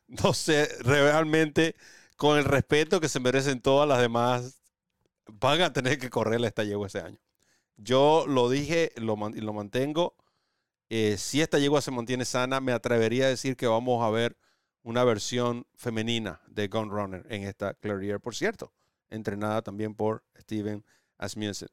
[0.07, 1.75] no sé, realmente
[2.22, 4.61] con el respeto que se merecen todas las demás,
[5.26, 7.17] van a tener que correrle esta yegua ese año.
[7.78, 10.15] Yo lo dije y lo, lo, mantengo.
[10.91, 14.38] Eh, si esta yegua se mantiene sana, me atrevería a decir que vamos a ver
[14.84, 18.72] una versión femenina de Gun Runner en esta Clarier, por cierto,
[19.09, 20.86] entrenada también por Steven
[21.17, 21.69] Asmussen.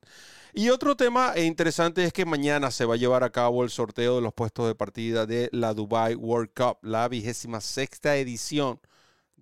[0.55, 4.17] Y otro tema interesante es que mañana se va a llevar a cabo el sorteo
[4.17, 8.81] de los puestos de partida de la Dubai World Cup, la vigésima sexta edición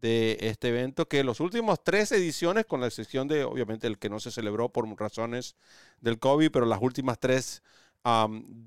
[0.00, 4.08] de este evento, que los últimos tres ediciones, con la excepción de, obviamente, el que
[4.08, 5.56] no se celebró por razones
[6.00, 7.62] del COVID, pero las últimas tres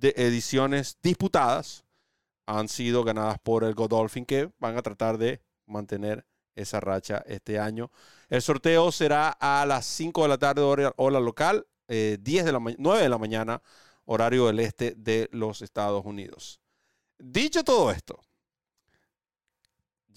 [0.01, 1.85] ediciones disputadas
[2.45, 6.25] han sido ganadas por el Godolphin, que van a tratar de mantener
[6.55, 7.91] esa racha este año.
[8.27, 12.59] El sorteo será a las 5 de la tarde, hora, local, 10 eh, de la
[12.59, 13.61] 9 de la mañana,
[14.05, 16.59] horario del este de los Estados Unidos.
[17.17, 18.19] Dicho todo esto,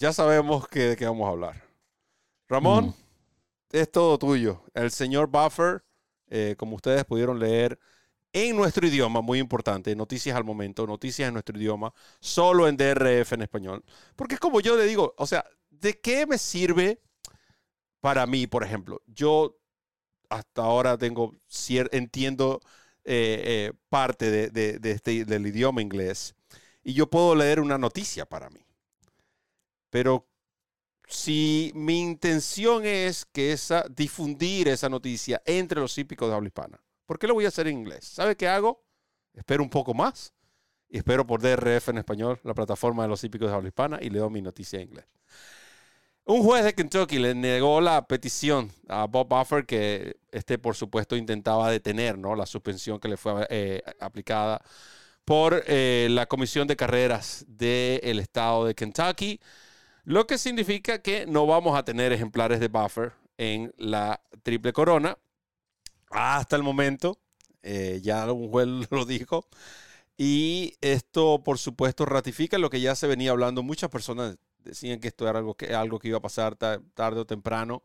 [0.03, 1.63] ya sabemos que, de qué vamos a hablar.
[2.49, 2.93] Ramón, mm.
[3.71, 4.61] es todo tuyo.
[4.73, 5.85] El señor Buffer,
[6.27, 7.79] eh, como ustedes pudieron leer
[8.33, 13.31] en nuestro idioma, muy importante, noticias al momento, noticias en nuestro idioma, solo en DRF
[13.31, 13.85] en español.
[14.17, 16.99] Porque es como yo le digo, o sea, ¿de qué me sirve
[18.01, 19.01] para mí, por ejemplo?
[19.07, 19.57] Yo
[20.27, 21.33] hasta ahora tengo,
[21.93, 22.59] entiendo
[23.05, 26.35] eh, eh, parte de, este, del idioma inglés
[26.83, 28.65] y yo puedo leer una noticia para mí.
[29.93, 30.27] Pero
[31.07, 36.81] si mi intención es que esa, difundir esa noticia entre los hípicos de habla hispana,
[37.05, 38.03] ¿por qué lo voy a hacer en inglés?
[38.05, 38.83] ¿Sabe qué hago?
[39.35, 40.33] Espero un poco más
[40.89, 44.09] y espero por DRF en español, la plataforma de los hípicos de habla hispana, y
[44.09, 45.05] leo mi noticia en inglés.
[46.25, 51.15] Un juez de Kentucky le negó la petición a Bob Buffer que este, por supuesto,
[51.15, 52.35] intentaba detener ¿no?
[52.35, 54.59] la suspensión que le fue eh, aplicada
[55.23, 59.39] por eh, la Comisión de Carreras del estado de Kentucky,
[60.03, 65.17] lo que significa que no vamos a tener ejemplares de Buffer en la Triple Corona
[66.09, 67.19] hasta el momento.
[67.61, 69.47] Eh, ya un juez lo dijo.
[70.17, 73.63] Y esto, por supuesto, ratifica lo que ya se venía hablando.
[73.63, 77.25] Muchas personas decían que esto era algo que, algo que iba a pasar tarde o
[77.25, 77.83] temprano.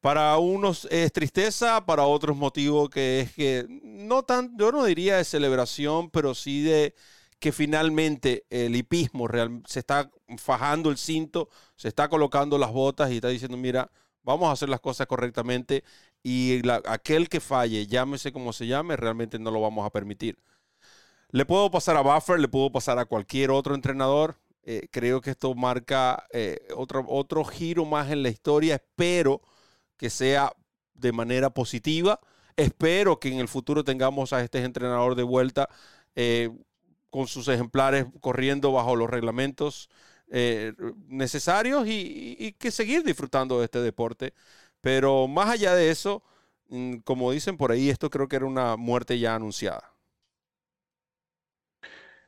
[0.00, 5.16] Para unos es tristeza, para otros motivo que es que no tan, yo no diría
[5.18, 6.94] de celebración, pero sí de
[7.42, 9.26] que finalmente el hipismo
[9.66, 13.90] se está fajando el cinto, se está colocando las botas y está diciendo, mira,
[14.22, 15.82] vamos a hacer las cosas correctamente
[16.22, 20.38] y aquel que falle, llámese como se llame, realmente no lo vamos a permitir.
[21.30, 25.30] Le puedo pasar a Buffer, le puedo pasar a cualquier otro entrenador, eh, creo que
[25.30, 28.76] esto marca eh, otro, otro giro más en la historia.
[28.76, 29.42] Espero
[29.96, 30.52] que sea
[30.94, 32.20] de manera positiva.
[32.54, 35.68] Espero que en el futuro tengamos a este entrenador de vuelta
[36.14, 36.50] eh,
[37.12, 39.88] con sus ejemplares corriendo bajo los reglamentos
[41.08, 44.32] necesarios y, que seguir disfrutando de este deporte.
[44.80, 46.22] Pero más allá de eso,
[46.68, 49.92] mm, como dicen por ahí, esto creo que era una muerte ya anunciada.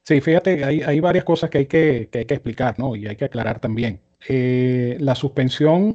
[0.03, 2.95] Sí, fíjate, hay, varias cosas que hay que, que, hay que explicar, ¿no?
[2.95, 4.03] Y hay que aclarar también.
[4.29, 5.95] Eh, la suspensión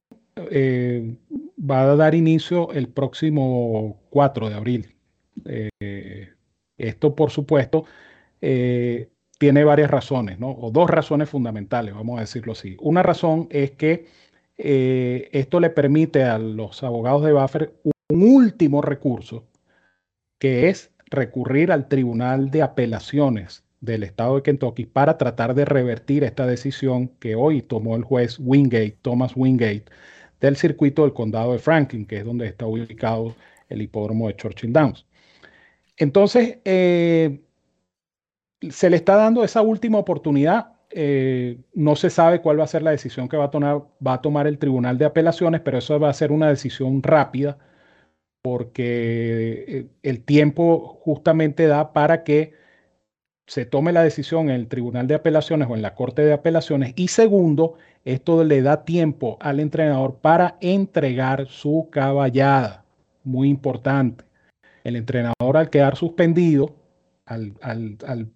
[0.51, 1.15] eh,
[1.59, 4.95] va a dar inicio el próximo 4 de abril.
[5.45, 6.29] Eh,
[6.77, 7.85] esto, por supuesto,
[8.39, 10.37] tiene varias razones.
[10.41, 12.77] O dos razones fundamentales, vamos a decirlo así.
[12.79, 14.07] Una razón es que
[14.57, 19.45] esto le permite a los abogados de Buffer un último recurso,
[20.39, 26.23] que es recurrir al Tribunal de Apelaciones del estado de Kentucky para tratar de revertir
[26.23, 29.85] esta decisión que hoy tomó el juez Wingate, Thomas Wingate,
[30.41, 33.35] del circuito del condado de Franklin, que es donde está ubicado
[33.69, 35.05] el hipódromo de Churchill Downs.
[35.97, 37.41] Entonces, eh,
[38.69, 40.73] se le está dando esa última oportunidad.
[40.91, 44.13] Eh, no se sabe cuál va a ser la decisión que va a, tomar, va
[44.13, 47.57] a tomar el Tribunal de Apelaciones, pero eso va a ser una decisión rápida
[48.41, 52.53] porque eh, el tiempo justamente da para que
[53.47, 56.93] se tome la decisión en el Tribunal de Apelaciones o en la Corte de Apelaciones.
[56.95, 62.85] Y segundo, esto le da tiempo al entrenador para entregar su caballada.
[63.23, 64.23] Muy importante.
[64.83, 66.75] El entrenador al quedar suspendido,
[67.25, 68.31] al,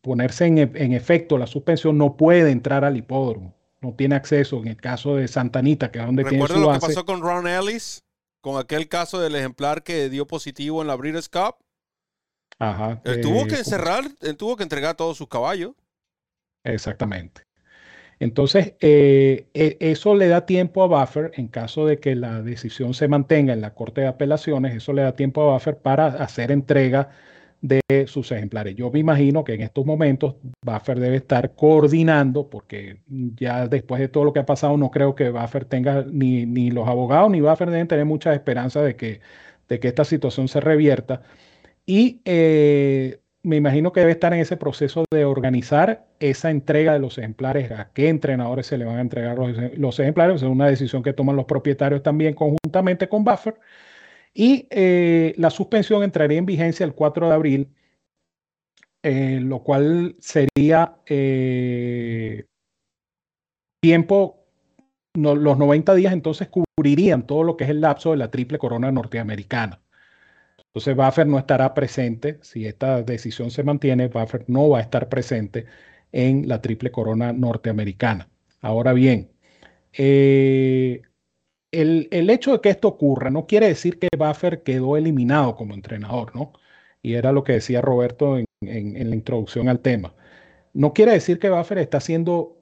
[0.00, 3.54] ponerse en, en, efecto la suspensión, no puede entrar al hipódromo.
[3.80, 6.78] No tiene acceso en el caso de Santanita, que es donde tiene su lo que
[6.80, 8.04] pasó con Ron Ellis?
[8.40, 11.56] Con aquel caso del ejemplar que dio positivo en la Breeders' Cup
[12.58, 13.00] Ajá.
[13.04, 15.72] Él tuvo eh, que encerrar, él tuvo que entregar todos sus caballos.
[16.64, 17.42] Exactamente.
[18.18, 22.94] Entonces, eh, e, eso le da tiempo a Buffer, en caso de que la decisión
[22.94, 26.50] se mantenga en la Corte de Apelaciones, eso le da tiempo a Buffer para hacer
[26.50, 27.10] entrega
[27.68, 28.76] de sus ejemplares.
[28.76, 34.08] Yo me imagino que en estos momentos Buffer debe estar coordinando, porque ya después de
[34.08, 37.40] todo lo que ha pasado, no creo que Buffer tenga, ni, ni los abogados ni
[37.40, 39.20] Buffer deben tener mucha esperanza de que,
[39.68, 41.22] de que esta situación se revierta
[41.86, 46.98] y eh, me imagino que debe estar en ese proceso de organizar esa entrega de
[46.98, 51.04] los ejemplares, a qué entrenadores se le van a entregar los, ejemplares, es una decisión
[51.04, 53.54] que toman los propietarios también conjuntamente con Buffer.
[54.38, 57.74] Y eh, la suspensión entraría en vigencia el 4 de abril,
[59.02, 60.98] eh, lo cual sería
[63.80, 64.44] tiempo,
[65.14, 68.92] los 90 días entonces cubrirían todo lo que es el lapso de la triple corona
[68.92, 69.80] norteamericana.
[70.58, 75.08] Entonces Buffer no estará presente, si esta decisión se mantiene, Buffer no va a estar
[75.08, 75.64] presente
[76.12, 78.28] en la triple corona norteamericana.
[78.60, 79.30] Ahora bien,
[79.94, 81.00] eh,
[81.80, 86.34] el, hecho de que esto ocurra no quiere decir que Buffer quedó eliminado como entrenador,
[86.34, 86.52] ¿no?
[87.02, 90.14] Y era lo que decía Roberto en, la introducción al tema.
[90.72, 92.56] No quiere decir que Buffer está siendo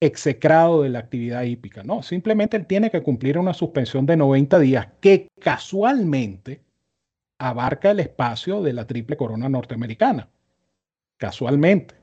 [0.00, 4.58] execrado de la actividad hípica, no, simplemente él tiene que cumplir una suspensión de 90
[4.58, 6.60] días que casualmente
[7.38, 10.28] abarca el espacio de la triple corona norteamericana.
[11.18, 11.94] Casualmente.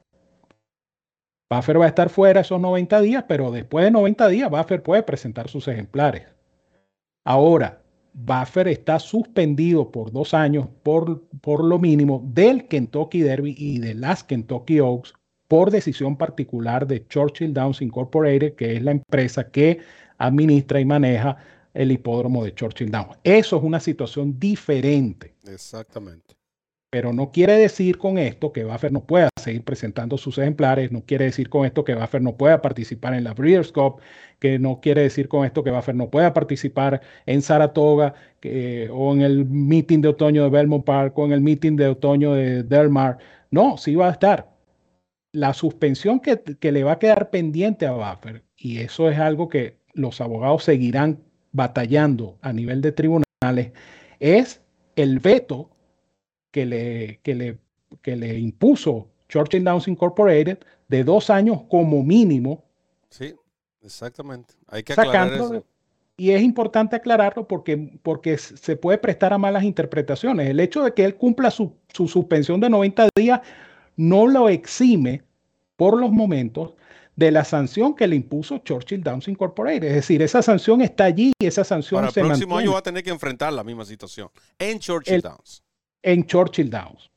[1.51, 5.03] Buffer va a estar fuera esos 90 días, pero después de 90 días Buffer puede
[5.03, 6.32] presentar sus ejemplares.
[7.23, 7.81] Ahora,
[8.13, 13.95] Buffer está suspendido por dos años por, por lo mínimo del Kentucky Derby y de
[13.95, 15.13] las Kentucky Oaks
[15.47, 19.79] por decisión particular de Churchill Downs Incorporated, que es la empresa que
[20.17, 21.37] administra y maneja
[21.73, 23.17] el hipódromo de Churchill Downs.
[23.23, 25.35] Eso es una situación diferente.
[25.47, 26.32] Exactamente.
[26.93, 31.01] Pero no quiere decir con esto que Buffer no pueda seguir presentando sus ejemplares, no
[31.03, 33.99] quiere decir con esto que Buffer no pueda participar en la Breeders' Cup,
[34.37, 38.13] que no quiere decir con esto que Buffer no pueda participar en Saratoga
[38.91, 42.35] o en el meeting de otoño de Belmont Park o en el meeting de otoño
[42.35, 43.17] de Del Mar.
[43.49, 44.53] No, sí va a estar.
[45.31, 49.49] La suspensión que, que le va a quedar pendiente a Buffer, y eso es algo
[49.49, 51.23] que los abogados seguirán
[51.53, 53.71] batallando a nivel de tribunales,
[54.19, 54.61] es
[54.95, 55.72] el veto
[56.53, 57.57] que le, que le,
[58.03, 62.63] que le impuso Churchill Downs Incorporated de dos años como mínimo.
[63.09, 63.33] Sí,
[63.81, 64.53] exactamente.
[64.67, 65.65] Hay que aclarar eso.
[66.15, 70.47] Y es importante aclararlo porque, porque se puede prestar a malas interpretaciones.
[70.47, 73.41] El hecho de que él cumpla su, su suspensión de 90 días
[73.95, 75.23] no lo exime
[75.75, 76.75] por los momentos
[77.15, 79.85] de la sanción que le impuso Churchill Downs Incorporated.
[79.85, 82.83] Es decir, esa sanción está allí y esa sanción Para el próximo año va a
[82.83, 84.29] tener que enfrentar la misma situación
[84.59, 85.62] en Churchill Downs
[86.03, 87.09] en Churchill Downs.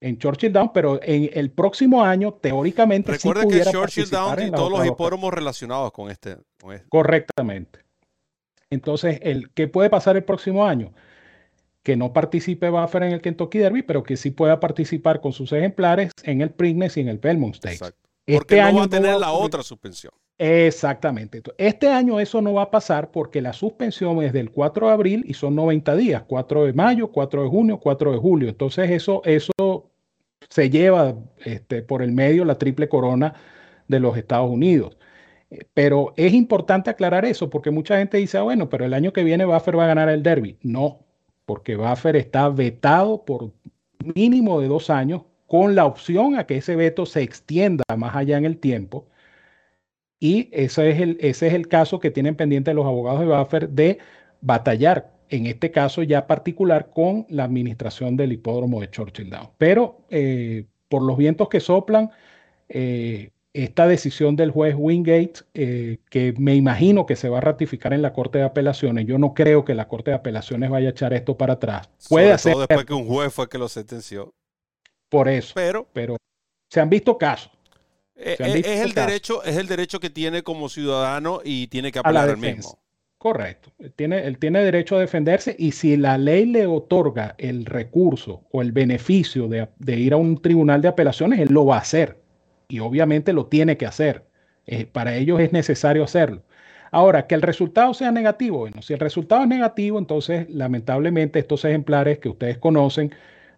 [0.00, 4.70] En Churchill Downs, pero en el próximo año, teóricamente, Recuerda que Churchill Downs y todos
[4.70, 6.38] los hipódromos relacionados con este,
[6.70, 7.80] este, Correctamente.
[8.70, 10.92] Entonces, el, ¿qué puede pasar el próximo año?
[11.82, 15.52] Que no participe Buffer en el Kentucky Derby, pero que sí pueda participar con sus
[15.52, 17.74] ejemplares en el Preakness y en el Belmont Stakes.
[17.74, 18.08] Exacto.
[18.24, 20.12] Porque este no va a tener la otra suspensión.
[20.38, 21.42] Exactamente.
[21.56, 25.24] Este año eso no va a pasar porque la suspensión es del 4 de abril
[25.26, 28.48] y son 90 días, 4 de mayo, 4 de junio, 4 de julio.
[28.48, 29.90] Entonces eso, eso
[30.48, 31.14] se lleva
[31.44, 33.34] este, por el medio la triple corona
[33.88, 34.96] de los Estados Unidos.
[35.74, 39.24] Pero es importante aclarar eso porque mucha gente dice, ah, bueno, pero el año que
[39.24, 40.58] viene Buffer va a ganar el derby.
[40.62, 41.00] No,
[41.44, 43.52] porque Buffer está vetado por
[44.14, 48.38] mínimo de dos años con la opción a que ese veto se extienda más allá
[48.38, 49.06] en el tiempo
[50.22, 53.68] y ese es el, ese es el caso que tienen pendiente los abogados de Buffer
[53.68, 53.98] de
[54.40, 59.50] batallar, en este caso ya particular, con la administración del hipódromo de Churchill Downs.
[59.58, 62.12] Pero eh, por los vientos que soplan,
[62.68, 67.92] eh, esta decisión del juez Wingate, eh, que me imagino que se va a ratificar
[67.92, 70.90] en la Corte de Apelaciones, yo no creo que la Corte de Apelaciones vaya a
[70.92, 71.90] echar esto para atrás.
[72.08, 72.54] Puede hacer.
[72.56, 74.32] después que un juez fue que lo sentenció.
[75.08, 75.52] Por eso.
[75.56, 76.16] Pero, pero
[76.70, 77.50] se han visto casos.
[78.24, 81.98] Eh, eh, es, el derecho, es el derecho que tiene como ciudadano y tiene que
[81.98, 82.78] apelar al mismo.
[83.18, 83.70] Correcto.
[83.78, 88.42] Él tiene, él tiene derecho a defenderse y si la ley le otorga el recurso
[88.50, 92.18] o el beneficio de, ir a un tribunal de apelaciones, él lo va a hacer.
[92.68, 94.24] Y obviamente lo tiene que hacer.
[94.66, 96.42] Eh, para ellos es necesario hacerlo.
[96.90, 98.58] Ahora, que el resultado sea negativo.
[98.58, 103.14] Bueno, si el resultado es negativo, entonces lamentablemente estos ejemplares que ustedes conocen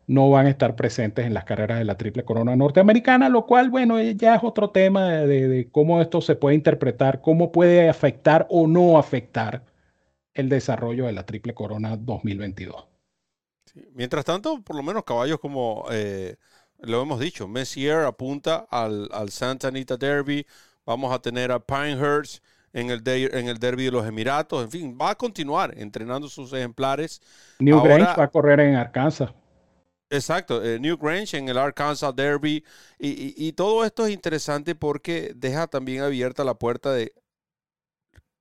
[0.06, 3.70] no van a estar presentes en las carreras de la Triple Corona norteamericana, lo cual,
[3.70, 8.46] bueno, eh, ya es otro tema de, cómo esto se puede interpretar, cómo puede afectar
[8.50, 9.64] o no afectar
[10.34, 12.86] el desarrollo de la Triple Corona 2022.
[13.94, 16.36] Mientras tanto, por lo menos caballos como eh,
[16.80, 20.46] lo hemos dicho, Messier apunta al, Santa Anita Derby,
[20.84, 24.98] vamos a tener a Pinehurst en el, en el Derby de los Emiratos, en fin,
[25.00, 27.22] va a continuar entrenando sus ejemplares.
[27.60, 29.30] New Grange va a correr en Arkansas.
[30.14, 32.64] Exacto, eh, New Grange en el Arkansas Derby.
[32.98, 37.12] Y, todo esto es interesante porque deja también abierta la puerta de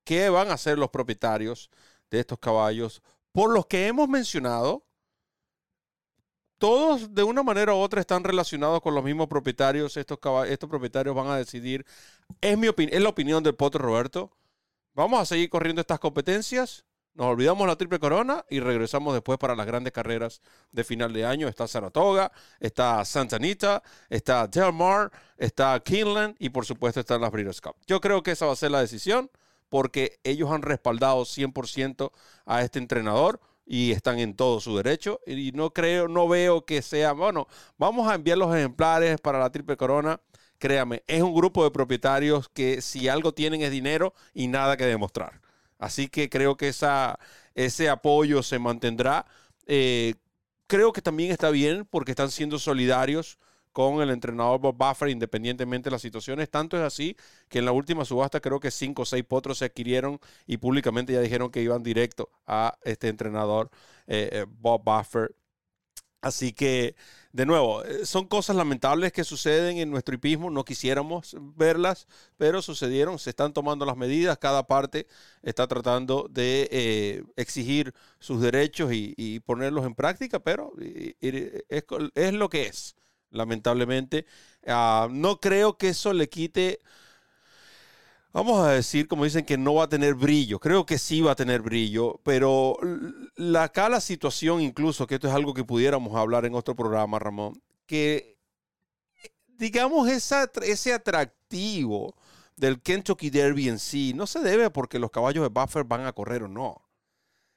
[0.03, 1.71] qué van a hacer los propietarios
[2.11, 3.01] de estos caballos,
[3.31, 4.85] por los que hemos mencionado.
[6.59, 9.97] Todos de una manera u otra están relacionados con los mismos propietarios.
[9.97, 11.85] Estos, estos propietarios van a decidir.
[12.39, 14.31] Es, mi es la opinión del Potro Roberto.
[14.93, 16.85] Vamos a seguir corriendo estas competencias
[17.15, 20.41] nos olvidamos la triple corona y regresamos después para las grandes carreras
[20.71, 21.47] de final de año.
[21.47, 27.31] Está Saratoga, está Santa Anita, está Del Mar, está Kinland y por supuesto están las
[27.31, 27.75] Breeders' Cup.
[27.85, 29.29] Yo creo que esa va a ser la decisión
[29.69, 32.11] porque ellos han respaldado 100%
[32.45, 36.81] a este entrenador y están en todo su derecho y no creo, no veo que
[36.81, 37.47] sea, bueno,
[37.77, 40.19] vamos a enviar los ejemplares para la triple corona
[40.63, 44.85] créame, es un grupo de propietarios que si algo tienen es dinero y nada que
[44.85, 45.42] demostrar.
[45.83, 46.69] Así que creo que
[47.55, 49.25] ese apoyo se mantendrá.
[49.67, 50.15] Eh,
[50.67, 53.37] creo que también está bien porque están siendo solidarios
[53.73, 56.49] con el entrenador Bob Buffer independientemente de las situaciones.
[56.49, 57.17] Tanto es así
[57.49, 61.11] que en la última subasta creo que cinco o seis potros se adquirieron y públicamente
[61.13, 63.69] ya dijeron que iban directo a este entrenador
[64.07, 65.35] eh, eh, Bob Buffer.
[66.21, 66.95] Así que,
[67.33, 72.07] de nuevo, eh, son cosas lamentables que suceden en nuestro hipismo, no quisiéramos verlas,
[72.37, 75.07] pero sucedieron, se están tomando las medidas, cada parte
[75.41, 80.71] está tratando de exigir sus derechos y, ponerlos en práctica, pero
[81.19, 82.95] es lo que es
[83.33, 84.25] lamentablemente.
[84.65, 86.79] Ah, no creo que eso le quite,
[88.33, 90.59] vamos a decir, como dicen, que no va a tener brillo.
[90.59, 92.77] Creo que sí va a tener brillo, pero
[93.35, 97.19] la, acá la situación, incluso, que esto es algo que pudiéramos hablar en otro programa,
[97.19, 98.37] Ramón, que
[99.47, 102.15] digamos ese atractivo
[102.57, 106.13] del Kentucky Derby en sí no se debe porque los caballos de Buffer van a
[106.13, 106.81] correr o no.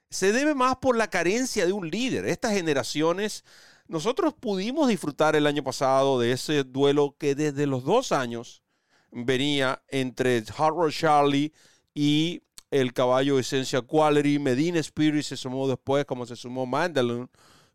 [0.09, 2.25] Se debe más por la carencia de un líder.
[2.25, 3.43] Estas generaciones
[3.87, 8.63] nosotros pudimos disfrutar el año pasado de ese duelo que desde los dos años
[9.11, 11.53] venía entre Hard Charlie
[11.93, 12.41] y
[12.71, 14.39] el caballo Esencia Quality.
[14.39, 17.29] Medina Spirit se sumó después, como se sumó Mandalun.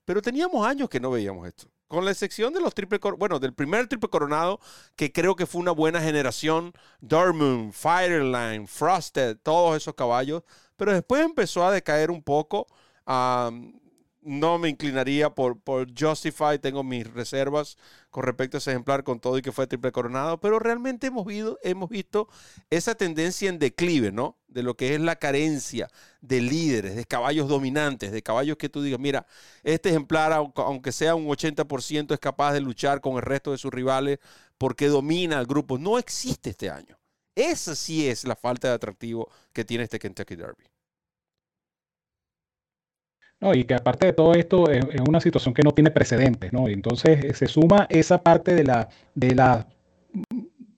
[0.04, 1.66] Pero teníamos años que no veíamos esto.
[1.88, 4.60] Con la excepción de los triple, bueno, del primer triple coronado,
[4.96, 10.42] que creo que fue una buena generación, Dormoon, Fireline, Frosted, todos esos caballos.
[10.76, 12.66] Pero después empezó a decaer un poco
[14.22, 17.76] no me inclinaría por, por Justify, tengo mis reservas
[18.10, 21.26] con respecto a ese ejemplar con todo y que fue triple coronado, pero realmente hemos,
[21.26, 22.28] visto, hemos visto
[22.70, 24.38] esa tendencia en declive, ¿no?
[24.48, 25.88] De lo que es la carencia
[26.20, 29.26] de líderes, de caballos dominantes, de caballos que tú digas, mira,
[29.62, 33.72] este ejemplar, aunque sea un 80%, es capaz de luchar con el resto de sus
[33.72, 34.18] rivales
[34.58, 35.78] porque domina al grupo.
[35.78, 36.98] No existe este año.
[37.34, 40.71] Esa sí es la falta de atractivo que tiene este Kentucky Derby.
[43.42, 46.68] No, y que aparte de todo esto es, una situación que no tiene precedentes, ¿no?
[46.68, 49.66] entonces eh, se suma esa parte de la, de la,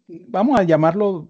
[0.09, 1.29] vamos a llamarlo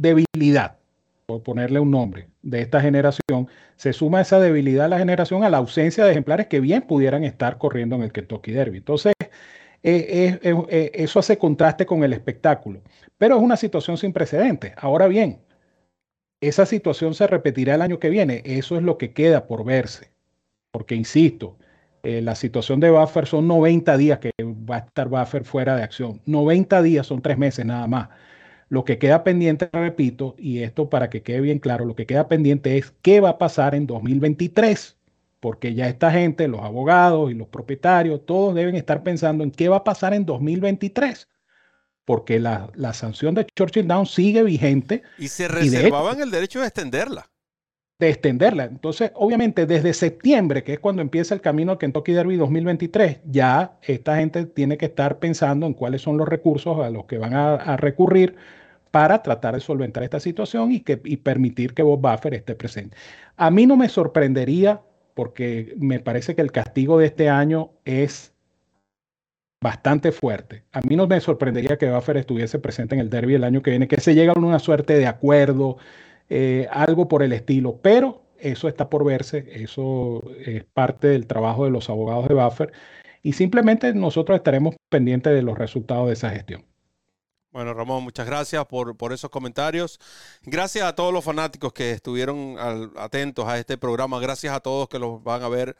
[0.00, 0.78] debilidad,
[1.26, 5.50] por ponerle un nombre, de esta generación, se suma esa debilidad de la generación a
[5.50, 8.78] la ausencia de ejemplares que bien pudieran estar corriendo en el Kentucky Derby.
[8.78, 9.14] Entonces,
[9.82, 12.82] eh, eh, eso hace contraste con el espectáculo,
[13.18, 14.74] pero es una situación sin precedentes.
[14.76, 15.40] Ahora bien,
[16.40, 20.15] esa situación se repetirá el año que viene, eso es lo que queda por verse
[20.76, 21.56] porque insisto,
[22.02, 25.82] eh, la situación de Buffer son 90 días que va a estar Buffer fuera de
[25.82, 26.20] acción.
[26.26, 28.10] 90 días son tres meses nada más.
[28.68, 32.28] Lo que queda pendiente, repito, y esto para que quede bien claro, lo que queda
[32.28, 34.98] pendiente es qué va a pasar en 2023,
[35.40, 39.70] porque ya esta gente, los abogados y los propietarios, todos deben estar pensando en qué
[39.70, 41.26] va a pasar en 2023
[42.04, 45.02] porque la, sanción de Churchill Down sigue vigente.
[45.16, 47.30] Y se reservaban el derecho de extenderla
[47.98, 48.64] de extenderla.
[48.64, 53.78] Entonces, obviamente, desde septiembre, que es cuando empieza el camino al Kentucky Derby 2023, ya
[53.82, 57.34] esta gente tiene que estar pensando en cuáles son los recursos a los que van
[57.34, 58.36] a, recurrir
[58.90, 62.96] para tratar de solventar esta situación y, que, y permitir que Bob Buffer esté presente.
[63.36, 64.82] A mí no me sorprendería,
[65.14, 68.34] porque me parece que el castigo de este año es
[69.62, 70.64] bastante fuerte.
[70.72, 73.70] A mí no me sorprendería que Buffer estuviese presente en el derby el año que
[73.70, 75.78] viene, que se llegue a una suerte de acuerdo,
[76.28, 81.64] eh, algo por el estilo, pero eso está por verse, eso es parte del trabajo
[81.64, 82.72] de los abogados de Buffer
[83.22, 86.64] y simplemente nosotros estaremos pendientes de los resultados de esa gestión.
[87.50, 89.98] Bueno, Ramón, muchas gracias por, por esos comentarios.
[90.42, 92.56] Gracias a todos los fanáticos que estuvieron
[92.96, 94.20] atentos a este programa.
[94.20, 95.74] Gracias a todos que los van a ver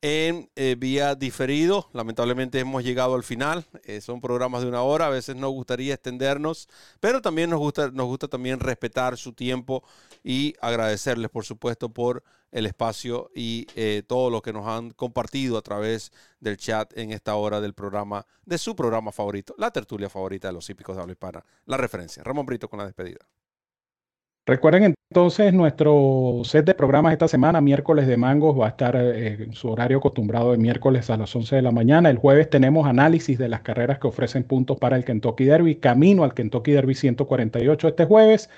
[0.00, 1.88] en eh, vía diferido.
[1.92, 3.66] Lamentablemente hemos llegado al final.
[3.84, 5.06] Eh, son programas de una hora.
[5.06, 6.68] A veces nos gustaría extendernos,
[7.00, 9.82] pero también nos gusta, nos gusta también respetar su tiempo
[10.22, 15.58] y agradecerles, por supuesto, por el espacio y eh, todo lo que nos han compartido
[15.58, 20.08] a través del chat en esta hora del programa, de su programa favorito, la tertulia
[20.08, 22.22] favorita de los hípicos de habla hispana, la referencia.
[22.22, 23.26] Ramón Brito con la despedida.
[24.48, 29.42] Recuerden entonces nuestro set de programas esta semana, miércoles de mangos, va a estar eh,
[29.42, 32.08] en su horario acostumbrado de miércoles a las 11 de la mañana.
[32.08, 36.24] El jueves tenemos análisis de las carreras que ofrecen puntos para el Kentucky Derby, camino
[36.24, 38.48] al Kentucky Derby 148 este jueves.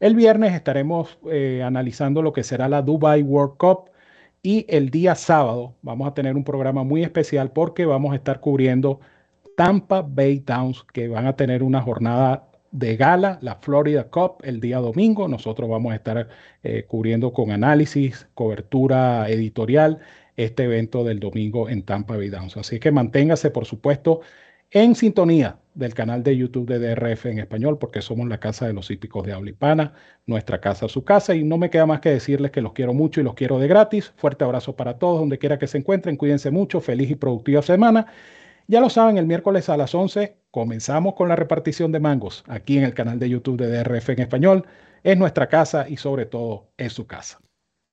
[0.00, 3.90] El viernes estaremos eh, analizando lo que será la Dubai World Cup
[4.42, 8.40] y el día sábado vamos a tener un programa muy especial porque vamos a estar
[8.40, 8.98] cubriendo
[9.56, 14.60] Tampa Bay Downs, que van a tener una jornada de gala, la Florida Cup, el
[14.60, 15.28] día domingo.
[15.28, 16.28] Nosotros vamos a estar
[16.62, 19.98] eh, cubriendo con análisis, cobertura editorial
[20.36, 22.56] este evento del domingo en Tampa Bay Downs.
[22.56, 24.20] Así que manténgase, por supuesto,
[24.70, 28.72] en sintonía del canal de YouTube de DRF en español, porque somos la casa de
[28.72, 29.92] los hípicos de habla
[30.26, 33.20] nuestra casa, su casa, y no me queda más que decirles que los quiero mucho
[33.20, 34.12] y los quiero de gratis.
[34.16, 38.06] Fuerte abrazo para todos, donde quiera que se encuentren, cuídense mucho, feliz y productiva semana.
[38.70, 42.78] Ya lo saben, el miércoles a las 11 comenzamos con la repartición de mangos aquí
[42.78, 44.64] en el canal de YouTube de DRF en español.
[45.02, 47.40] Es nuestra casa y sobre todo es su casa.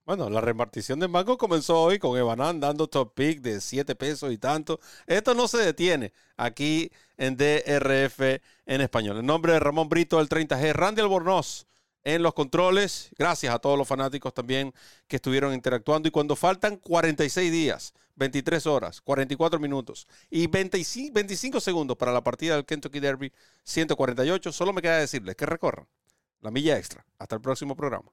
[0.05, 4.31] Bueno, la repartición de mangos comenzó hoy con Evanán dando top pick de 7 pesos
[4.31, 4.79] y tanto.
[5.07, 9.17] Esto no se detiene aquí en DRF en español.
[9.17, 11.65] En nombre de Ramón Brito del 30G, Randy Albornoz
[12.03, 13.09] en los controles.
[13.17, 14.71] Gracias a todos los fanáticos también
[15.07, 16.07] que estuvieron interactuando.
[16.07, 22.23] Y cuando faltan 46 días, 23 horas, 44 minutos y 25, 25 segundos para la
[22.23, 23.31] partida del Kentucky Derby
[23.63, 25.87] 148, solo me queda decirles que recorran
[26.41, 27.05] la milla extra.
[27.17, 28.11] Hasta el próximo programa.